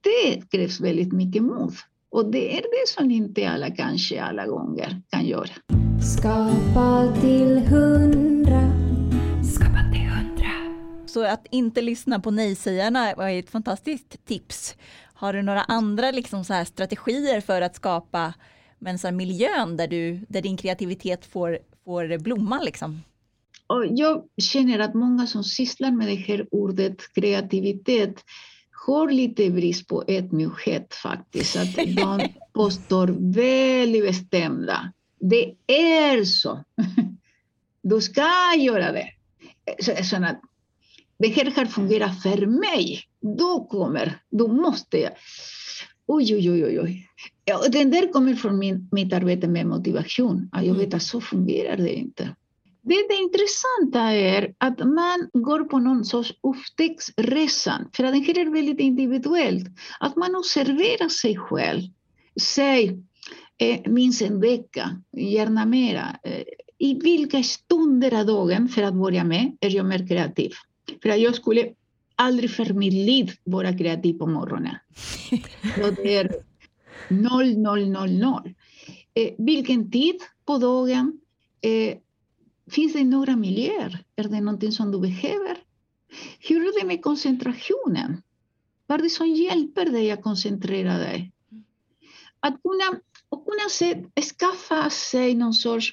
[0.00, 1.74] Det krävs väldigt mycket mod.
[2.10, 5.50] Och det är det som inte alla kanske alla gånger kan göra.
[6.16, 8.39] Skapa till hund
[11.12, 14.76] så att inte lyssna på nej-sägarna var ett fantastiskt tips.
[15.14, 18.34] Har du några andra liksom så här strategier för att skapa
[18.78, 22.60] men så miljön där, du, där din kreativitet får, får blomma?
[22.60, 23.02] Liksom?
[23.66, 28.24] Och jag känner att många som sysslar med det här ordet kreativitet
[28.86, 31.56] har lite brist på ödmjukhet faktiskt.
[31.56, 34.92] Att de påstår väldigt bestämda.
[35.20, 36.64] Det är så.
[37.82, 39.08] Du ska göra det.
[39.80, 40.40] Så, så att
[41.20, 43.02] det här har fungerat för mig.
[43.38, 45.12] Då kommer, då måste jag.
[46.06, 47.06] Oj, oj, oj, oj.
[47.44, 50.50] Ja, den där kommer från min, mitt arbete med motivation.
[50.52, 50.96] jag vet mm.
[50.96, 52.36] att så fungerar det inte.
[52.82, 58.38] Det, det intressanta är att man går på någon sorts upptäcktsresa, för att det här
[58.38, 59.68] är väldigt individuellt.
[60.00, 61.82] Att man observerar sig själv.
[62.40, 63.02] Säg
[63.58, 66.16] eh, minst en vecka, gärna mera.
[66.22, 66.42] Eh,
[66.78, 70.52] I vilka stunder av dagen, för att börja med, är jag mer kreativ?
[71.02, 71.74] För att jag skulle
[72.20, 74.74] aldrig för mitt liv vara kreativ på morgonen.
[75.76, 76.30] Så det är
[77.08, 78.54] noll, noll, noll, noll.
[79.14, 81.20] Eh, vilken tid på dagen?
[81.60, 81.98] Eh,
[82.70, 84.04] finns det några miljöer?
[84.16, 85.56] Är det någonting som du behöver?
[86.38, 88.22] Hur är det med koncentrationen?
[88.86, 91.32] Vad är det som hjälper dig att koncentrera dig?
[92.40, 94.04] Att kunna, och kunna se,
[94.38, 95.92] skaffa sig någon sorts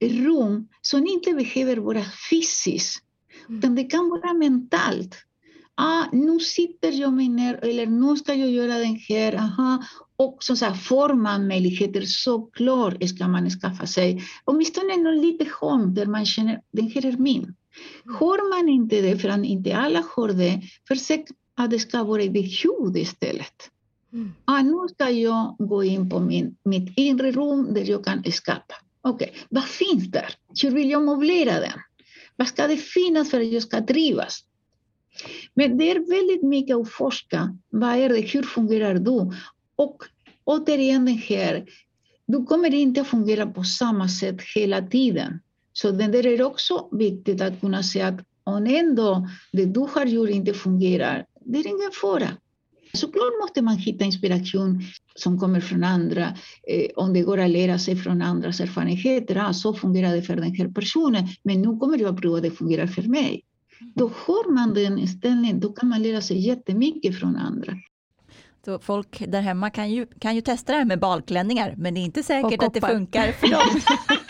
[0.00, 3.04] rum som inte behöver vara fysiskt
[3.48, 5.14] utan det kan vara mentalt.
[5.74, 9.34] Ah, nu sitter jag mig ner, eller nu ska jag göra den här.
[9.34, 9.82] Aha.
[10.16, 15.94] Och så, här, får man möjligheter, såklart ska man skaffa sig åtminstone någon litet hörn
[15.94, 17.54] där man känner den här är min.
[18.18, 21.24] Har man inte det, för att inte alla har det, försök
[21.54, 23.70] att det ska vara i det ljud istället.
[24.12, 24.32] Mm.
[24.44, 28.74] Ah, nu ska jag gå in på min, mitt inre rum där jag kan skapa.
[29.00, 29.42] Okej, okay.
[29.50, 30.34] vad finns där?
[30.62, 31.78] Hur vill jag möblera den?
[32.38, 34.44] Vad ska det finnas för att jag ska trivas?
[35.54, 37.56] Men det är väldigt mycket att forska.
[37.70, 38.20] Vad är det?
[38.20, 39.32] Hur fungerar du?
[39.76, 40.02] Och
[40.44, 41.66] återigen det här,
[42.26, 45.40] du kommer inte att fungera på samma sätt hela tiden.
[45.72, 50.06] Så det där är också viktigt att kunna säga att om ändå det du har
[50.06, 52.28] gjort inte fungerar, det är ingen fara.
[52.92, 54.82] Såklart måste man hitta inspiration
[55.14, 56.34] som kommer från andra.
[56.68, 59.36] Eh, om det går att lära sig från andras erfarenheter.
[59.36, 62.42] Ah, så fungerar det för den här personen, men nu kommer jag att prova att
[62.42, 63.42] det fungerar för mig.
[63.94, 67.72] Då har man den inställningen, då kan man lära sig jättemycket från andra.
[68.68, 72.00] Så folk där hemma kan ju, kan ju testa det här med balklänningar, men det
[72.00, 73.60] är inte säkert att det funkar för dem.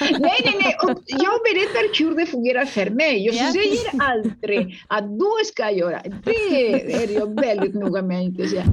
[0.00, 0.76] nej, nej, nej.
[0.82, 3.26] Och jag berättar hur det fungerar för mig.
[3.26, 3.52] Jag yeah.
[3.52, 6.02] säger aldrig att du ska göra.
[6.24, 8.64] Det är jag väldigt noga med att inte säga.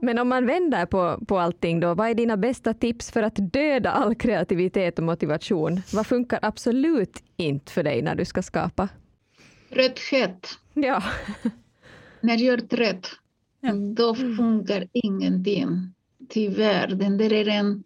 [0.00, 3.52] Men om man vänder på, på allting då, vad är dina bästa tips för att
[3.52, 5.80] döda all kreativitet och motivation?
[5.92, 8.88] Vad funkar absolut inte för dig när du ska skapa?
[9.72, 10.58] Trötthet.
[10.74, 11.02] Ja.
[12.20, 13.10] När jag är trött,
[13.60, 13.72] ja.
[13.72, 15.94] då funkar ingenting.
[16.28, 16.88] Tyvärr.
[16.88, 17.84] Den där är en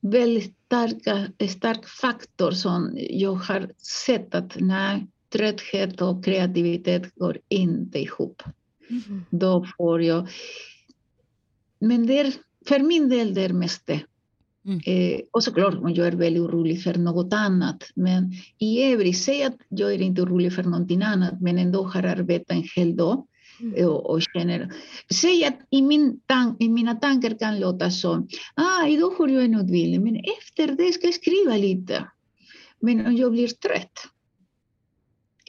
[0.00, 3.70] väldigt starka, stark faktor som jag har
[4.06, 8.42] sett att nej, trötthet och kreativitet går inte ihop.
[8.90, 9.24] Mm.
[9.30, 10.28] Då får jag...
[11.78, 12.32] Men det är,
[12.68, 14.00] för min del det är mest det.
[14.70, 14.80] Mm.
[14.86, 17.90] Eh, och såklart om jag är väldigt orolig för något annat.
[17.94, 22.02] Men i övrigt, säg att jag är inte orolig för någonting annat men ändå har
[22.02, 23.26] arbetat en hel dag.
[23.60, 23.88] Mm.
[23.88, 24.72] Och, och känner,
[25.14, 29.44] säg att i, min tank, i mina tankar kan låta så, ah, idag har jag
[29.44, 32.04] en utbildning men efter det ska jag skriva lite.
[32.80, 34.08] Men om jag blir trött,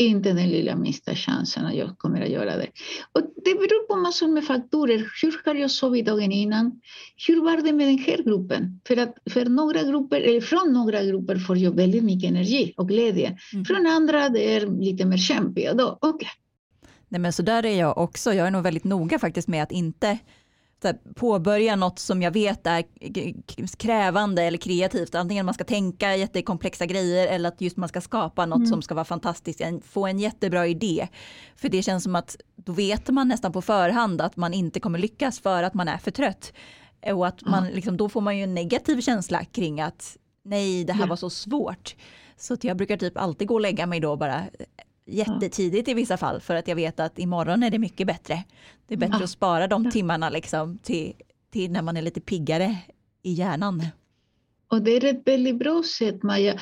[0.08, 2.68] inte den lilla minsta chansen att jag kommer att göra det.
[3.12, 4.97] Och det beror på massor med faktorer.
[5.22, 6.82] Hur har jag sovit dagen innan?
[7.28, 8.82] Hur var det med den här gruppen?
[8.88, 12.88] För att för några grupper, eller från några grupper får jag väldigt mycket energi och
[12.88, 13.38] glädje.
[13.54, 13.66] Mm.
[13.66, 15.74] Från andra det är lite mer kämpiga.
[15.74, 16.30] Då, okay.
[17.10, 18.34] Nej, men så där är jag också.
[18.34, 20.18] Jag är nog väldigt noga faktiskt med att inte
[21.15, 22.84] påbörja något som jag vet är
[23.77, 25.15] krävande eller kreativt.
[25.15, 28.69] Antingen man ska tänka jättekomplexa grejer eller att just man ska skapa något mm.
[28.69, 31.07] som ska vara fantastiskt, få en jättebra idé.
[31.55, 34.99] För det känns som att då vet man nästan på förhand att man inte kommer
[34.99, 36.53] lyckas för att man är för trött.
[37.13, 40.93] Och att man, liksom, då får man ju en negativ känsla kring att nej, det
[40.93, 41.95] här var så svårt.
[42.38, 44.43] Så jag brukar typ alltid gå och lägga mig då bara
[45.06, 48.43] jättetidigt i vissa fall för att jag vet att imorgon är det mycket bättre.
[48.88, 51.14] Det är bättre att spara de timmarna liksom till,
[51.52, 52.78] till när man är lite piggare
[53.24, 53.84] i hjärnan.
[54.68, 56.60] Och det är ett väldigt bra sätt Maja.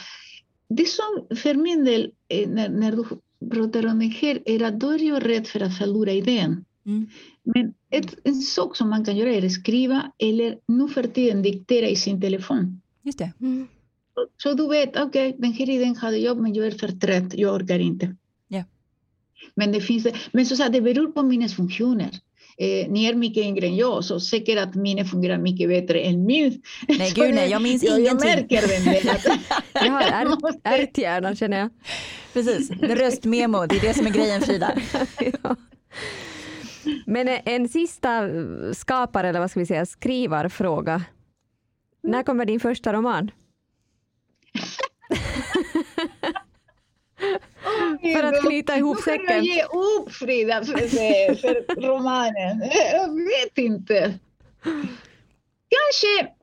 [0.70, 2.12] Det som för min del,
[2.48, 3.06] när, när du
[3.52, 6.66] pratar om det här, är att då är jag rädd för att förlora idén.
[6.86, 7.08] Mm.
[7.44, 11.42] Men ett, en sak som man kan göra är att skriva eller nu för tiden
[11.42, 12.82] diktera i sin telefon.
[13.02, 13.32] Just det.
[13.42, 13.68] Mm.
[14.14, 16.88] Så, så, du vet, okej, okay, den här idén hade jag, men jag är för
[16.88, 18.16] trött, jag orkar inte.
[19.56, 22.10] Men det, finns, men så, så det beror på minnesfunktioner.
[22.62, 26.26] Eh, ni är mycket yngre än jag, så säkert att minnet fungerar mycket bättre än
[26.26, 26.62] min.
[26.88, 28.30] Nej, gud nej, jag minns jag, ingenting.
[28.30, 29.40] Jag märker den.
[29.74, 31.70] jag har ärthjärnan känner jag.
[32.34, 34.74] Precis, röstmemo, det är det som är grejen Frida.
[35.44, 35.56] ja.
[37.06, 38.30] Men en sista
[38.74, 41.04] skapar eller vad ska vi säga, skrivarfråga.
[42.04, 43.32] När kommer din första roman?
[48.02, 49.26] För att knyta ihop säcken.
[49.26, 52.62] Nu kan ge upp Frida för, för romanen.
[52.92, 54.20] Jag vet inte.
[55.70, 56.34] Kanske,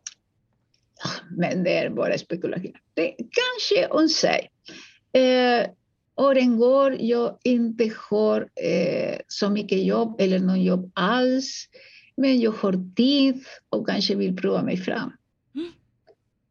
[1.30, 2.72] men det är bara spekulation.
[2.94, 4.50] Det, kanske om sig.
[5.12, 5.70] Eh,
[6.16, 11.68] åren går, jag inte har eh, så mycket jobb eller någon jobb alls.
[12.16, 15.12] Men jag har tid och kanske vill prova mig fram.
[15.54, 15.72] Mm.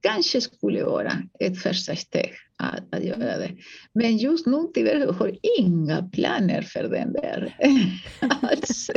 [0.02, 3.52] Kanske skulle vara ett första steg att, att göra det.
[3.94, 7.56] Men just nu tyvärr har jag inga planer för den där
[8.42, 8.92] alls.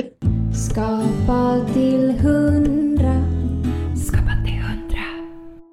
[0.68, 3.24] Skapa till hundra.
[4.06, 5.04] Skapa till hundra.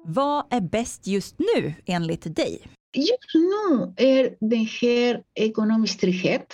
[0.04, 2.60] Vad är bäst just nu enligt dig?
[2.96, 6.46] Just nu är det här ekonomisk trygghet.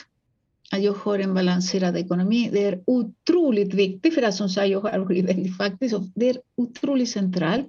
[0.72, 2.50] Att jag har en balanserad ekonomi.
[2.52, 5.94] Det är otroligt viktigt för att som sagt, jag har varit väldigt faktiskt.
[6.14, 7.66] Det är otroligt centralt.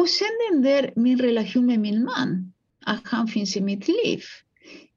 [0.00, 2.52] Och sen den där min relation med min man,
[2.84, 4.20] att han finns i mitt liv.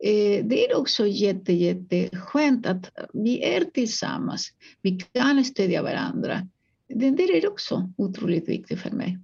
[0.04, 4.54] Eh, det är också jätte, jätteskönt att vi är tillsammans.
[4.82, 6.47] Vi kan stödja varandra.
[6.88, 9.20] Det där är också otroligt viktigt för mig.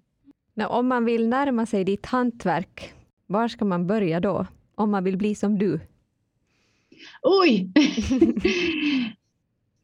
[0.70, 2.94] Om man vill närma sig ditt hantverk,
[3.28, 4.48] var ska man börja då?
[4.76, 5.80] Om man vill bli som du?
[7.22, 7.72] Oj!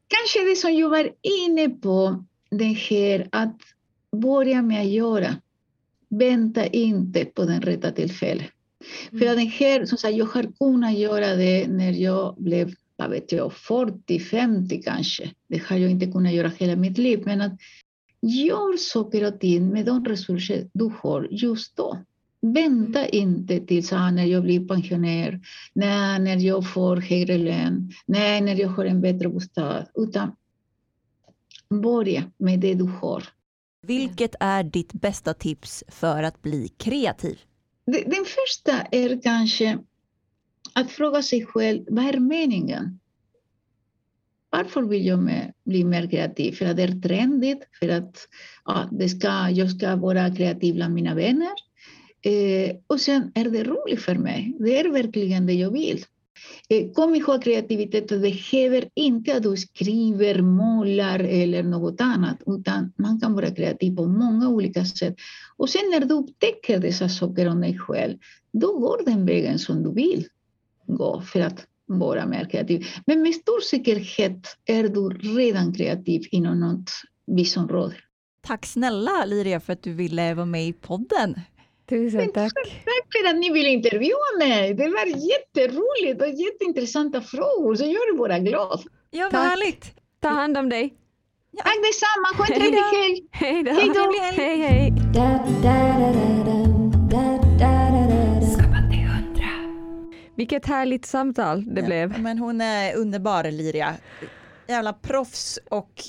[0.08, 3.62] Kanske det som jag var inne på, det här att
[4.12, 5.36] börja med att göra.
[6.20, 8.46] Vänta inte på den rätta tillfället.
[9.12, 9.20] Mm.
[9.20, 13.32] För den här, som sagt, jag har kunnat göra det när jag blev vad vet
[13.32, 15.32] jag, 40, 50 kanske.
[15.48, 17.22] Det har jag inte kunnat göra hela mitt liv.
[17.26, 17.54] Men att
[18.22, 21.98] gör saker och ting med de resurser du har just då.
[22.42, 25.40] Vänta inte tills ah, när jag blir pensionär,
[25.74, 30.36] nej, när jag får högre lön, nej, när jag har en bättre bostad, utan
[31.70, 33.24] börja med det du har.
[33.88, 37.40] Vilket är ditt bästa tips för att bli kreativ?
[37.86, 39.80] Den första är kanske
[40.74, 43.00] att fråga sig själv, vad är meningen?
[44.50, 45.30] Varför vill jag
[45.66, 46.52] bli mer kreativ?
[46.52, 47.68] För att det är trendigt?
[47.80, 48.28] För att
[48.66, 51.54] ja, det ska, jag ska vara kreativ bland mina vänner?
[52.22, 54.56] Eh, och sen är det roligt för mig.
[54.60, 56.06] Det är verkligen det jag vill.
[56.70, 62.38] Eh, kom ihåg kreativitet det behöver inte att du skriver, målar eller eh, något annat,
[62.48, 65.16] utan man kan vara kreativ på många olika sätt.
[65.58, 68.18] Och sen när du upptäcker dessa saker om dig själv,
[68.52, 70.28] då går den vägen som du vill
[70.88, 72.86] gå för att vara mer kreativ.
[73.06, 76.92] Men med stor säkerhet är du redan kreativ inom något
[77.28, 77.96] visst område.
[78.42, 81.36] Tack snälla Liria för att du ville vara med i podden.
[81.90, 82.54] Tusen tack.
[82.86, 84.74] Tack för att ni ville intervjua mig.
[84.74, 88.84] Det var jätteroligt och jätteintressanta frågor, så jag är bara glad.
[89.10, 89.96] Ja, vad härligt.
[90.20, 90.94] Ta hand om dig.
[91.52, 91.64] Ja.
[91.64, 92.38] Tack detsamma.
[92.38, 93.28] Ha en trevlig helg.
[93.32, 93.72] Hej då.
[93.72, 94.14] Hej då.
[94.42, 94.94] Hej, hej.
[100.36, 102.20] Vilket härligt samtal det Ja, blev.
[102.20, 103.96] Men hon är underbar Liria.
[104.68, 106.04] Jävla proffs och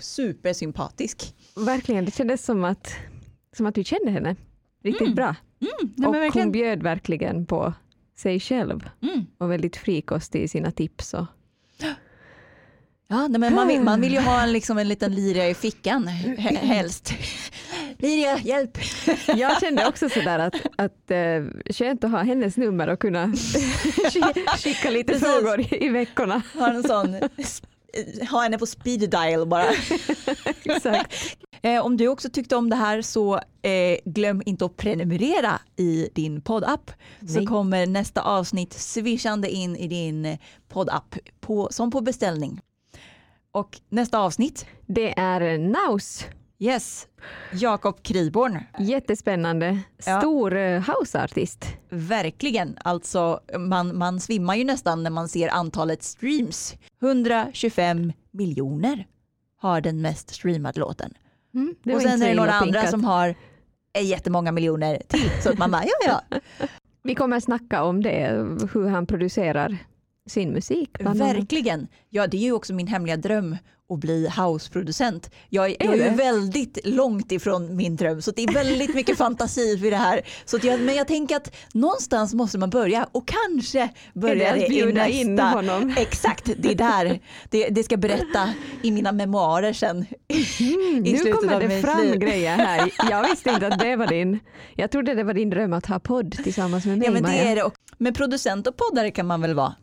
[0.00, 1.34] supersympatisk.
[1.56, 2.94] Verkligen, det kändes som att,
[3.56, 4.36] som att du kände henne
[4.84, 5.14] riktigt Mm.
[5.14, 5.34] bra.
[5.60, 6.46] Mm, och verkligen.
[6.46, 7.72] hon bjöd verkligen på
[8.16, 9.26] sig själv Mm.
[9.38, 11.14] och väldigt frikostig i sina tips.
[11.14, 11.26] Och,
[13.08, 16.08] Ja, men man, vill, man vill ju ha en, liksom en liten Liria i fickan
[16.08, 17.14] he- helst.
[17.98, 18.78] Liria, hjälp!
[19.36, 24.56] Jag kände också sådär att, att eh, skönt att ha hennes nummer och kunna sk-
[24.58, 25.28] skicka lite Precis.
[25.28, 26.42] frågor i, i veckorna.
[26.54, 27.16] Ha en sån,
[28.30, 29.66] ha henne på speed dial bara.
[30.64, 31.36] Exakt.
[31.62, 36.08] Eh, om du också tyckte om det här så eh, glöm inte att prenumerera i
[36.14, 36.90] din poddapp.
[37.28, 40.38] Så kommer nästa avsnitt swishande in i din
[40.68, 42.60] poddapp på, som på beställning.
[43.52, 46.24] Och nästa avsnitt, Det är Naus.
[46.64, 47.08] Yes,
[47.52, 48.58] Jakob Kriborn.
[48.78, 49.78] Jättespännande.
[50.06, 50.20] Ja.
[50.20, 51.66] Stor eh, houseartist.
[51.88, 56.74] Verkligen, alltså man, man svimmar ju nästan när man ser antalet streams.
[57.02, 59.06] 125 miljoner
[59.56, 61.14] har den mest streamade låten.
[61.54, 62.90] Mm, och sen är det några andra pinkat.
[62.90, 63.34] som har
[63.98, 65.30] eh, jättemånga miljoner till.
[65.42, 66.38] Så att man bara, ja ja.
[67.02, 69.78] Vi kommer snacka om det, hur han producerar
[70.28, 70.90] sin musik.
[71.00, 71.16] annat.
[71.16, 71.88] Verkligen.
[72.10, 73.56] Ja, det är ju också min hemliga dröm
[73.88, 75.30] att bli houseproducent.
[75.48, 76.04] Jag, jag är det?
[76.04, 80.20] ju väldigt långt ifrån min dröm så det är väldigt mycket fantasi för det här.
[80.44, 84.66] Så jag, men jag tänker att någonstans måste man börja och kanske Är börja det
[84.66, 85.08] i nästa.
[85.08, 85.94] in honom?
[85.98, 87.20] Exakt, det är där.
[87.50, 90.06] Det, det ska berätta i mina memoarer sen.
[90.60, 92.18] Mm, i nu kommer det fram liv.
[92.18, 92.92] grejer här.
[93.10, 94.38] Jag visste inte att det var din.
[94.76, 97.28] Jag trodde det var din dröm att ha podd tillsammans med mig Ja, men det
[97.28, 97.42] Maja.
[97.44, 97.70] är det.
[97.98, 99.74] Men producent och poddare kan man väl vara?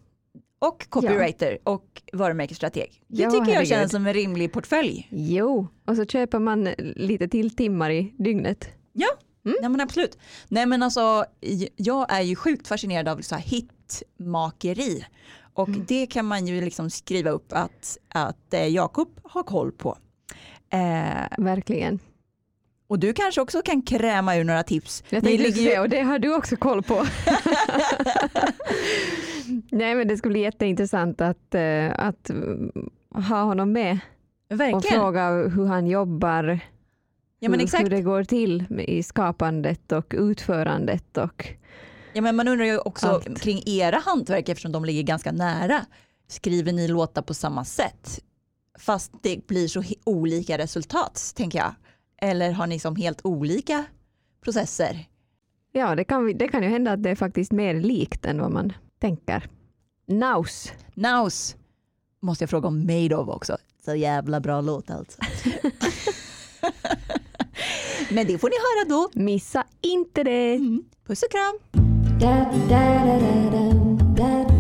[0.61, 3.03] Och copywriter och varumärkesstrateg.
[3.07, 3.67] Det Ja, tycker jag herregud.
[3.67, 5.07] känns som en rimlig portfölj.
[5.11, 8.67] Jo, och så köper man lite till timmar i dygnet.
[8.93, 9.07] Ja,
[9.45, 9.57] Mm.
[9.61, 10.17] nej men absolut.
[10.47, 11.25] Nej men alltså,
[11.75, 15.05] jag är ju sjukt fascinerad av så här hitmakeri.
[15.53, 15.85] Och Mm.
[15.87, 19.97] det kan man ju liksom skriva upp att, att eh, Jakob har koll på.
[20.69, 21.99] Eh, Verkligen.
[22.91, 25.03] Och du kanske också kan kräma ur några tips.
[25.09, 26.95] Jag tänkte ligger säga, och det har du också koll på.
[29.71, 32.71] Nej men det skulle bli jätteintressant att, eh, att mm,
[33.29, 33.99] ha honom med
[34.49, 34.99] och Verkligen.
[34.99, 36.59] fråga hur han jobbar,
[37.39, 37.83] Ja men hur, exakt.
[37.83, 41.17] hur det går till i skapandet och utförandet.
[41.17, 41.47] Och,
[42.13, 43.41] Ja, men man undrar ju också Allt.
[43.41, 45.85] kring era hantverk eftersom de ligger ganska nära.
[46.27, 48.19] Skriver ni låtar på samma sätt?
[48.79, 51.73] Fast det blir så olika resultat tänker jag.
[52.21, 53.85] Eller har ni som helt olika
[54.43, 55.07] processer?
[55.71, 58.51] ja, det kan, det kan ju hända att det är faktiskt mer likt än vad
[58.51, 59.49] man tänker.
[60.07, 60.71] Naus.
[60.93, 61.55] Naus
[62.19, 63.57] måste jag fråga om Made of också.
[63.85, 65.19] Så jävla bra låt alltså.
[68.09, 69.09] Men det får ni höra då.
[69.13, 70.55] Missa inte det.
[70.55, 70.83] Mm.
[71.07, 71.59] Puss och kram.
[72.19, 73.05] da da
[73.51, 73.71] da
[74.17, 74.50] da